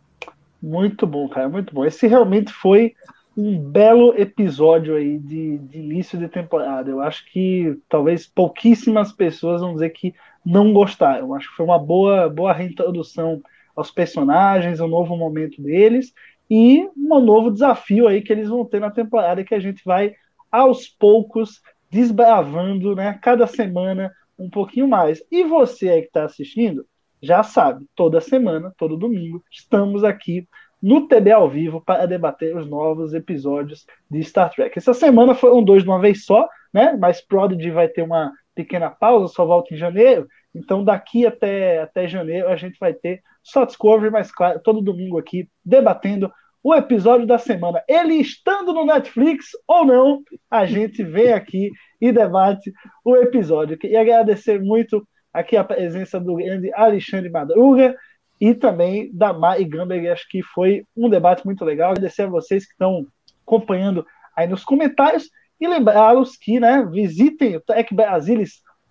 [0.62, 1.86] Muito bom, cara, muito bom.
[1.86, 2.94] Esse realmente foi
[3.36, 6.90] um belo episódio aí de, de início de temporada.
[6.90, 10.14] Eu acho que talvez pouquíssimas pessoas vão dizer que
[10.46, 11.28] não gostaram.
[11.28, 13.42] Eu acho que foi uma boa, boa reintrodução
[13.76, 16.14] aos personagens, um novo momento deles
[16.50, 20.16] e um novo desafio aí que eles vão ter na temporada que a gente vai
[20.52, 25.24] aos poucos desbravando, né, cada semana um pouquinho mais.
[25.32, 26.86] E você aí que está assistindo,
[27.22, 30.48] já sabe, toda semana, todo domingo, estamos aqui
[30.82, 34.78] no TB ao vivo para debater os novos episódios de Star Trek.
[34.78, 36.98] Essa semana foram dois de uma vez só, né?
[37.00, 40.28] Mas Prodigy vai ter uma pequena pausa, só volta em janeiro.
[40.54, 45.18] Então, daqui até, até janeiro, a gente vai ter só Discovery, mas claro, todo domingo
[45.18, 46.32] aqui, debatendo
[46.64, 47.84] o episódio da semana.
[47.88, 52.72] Ele estando no Netflix ou não, a gente vem aqui e debate
[53.04, 53.78] o episódio.
[53.84, 57.96] E agradecer muito aqui a presença do grande Alexandre Madruga
[58.40, 60.08] e também da Mari Gamberg.
[60.08, 61.92] Acho que foi um debate muito legal.
[61.92, 63.06] Agradecer a vocês que estão
[63.46, 65.30] acompanhando aí nos comentários
[65.60, 67.62] e lembrá-los que né, visitem o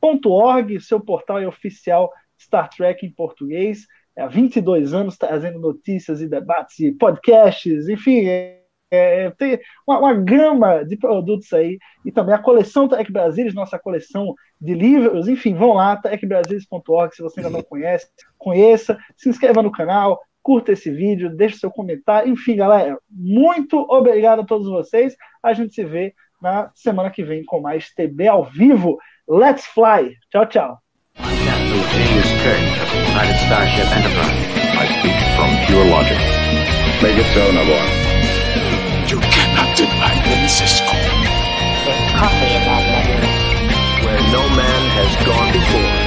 [0.02, 3.86] techbrasilis.org, seu portal é oficial Star Trek em português.
[4.18, 10.12] Há 22 anos trazendo notícias e debates e podcasts, enfim, é, é, tem uma, uma,
[10.12, 15.54] gama de produtos aí, e também a coleção Tech Brasilis, nossa coleção de livros, enfim,
[15.54, 20.90] vão lá, techbrasilis.org, se você ainda não conhece, conheça, se inscreva no canal, curta esse
[20.90, 26.12] vídeo, deixe seu comentário, enfim, galera, muito obrigado a todos vocês, a gente se vê
[26.42, 28.98] na semana que vem com mais TB ao vivo,
[29.28, 30.16] Let's fly.
[30.32, 30.78] Ciao, ciao.
[31.16, 34.52] I'm Captain of the United Starship Enterprise.
[34.74, 36.18] I speak from pure logic.
[37.00, 37.86] Make it so, Nabor.
[39.06, 40.90] You cannot deny me, Cisco.
[41.86, 43.22] There's coffee in that letter.
[44.04, 46.01] Where no man has gone before.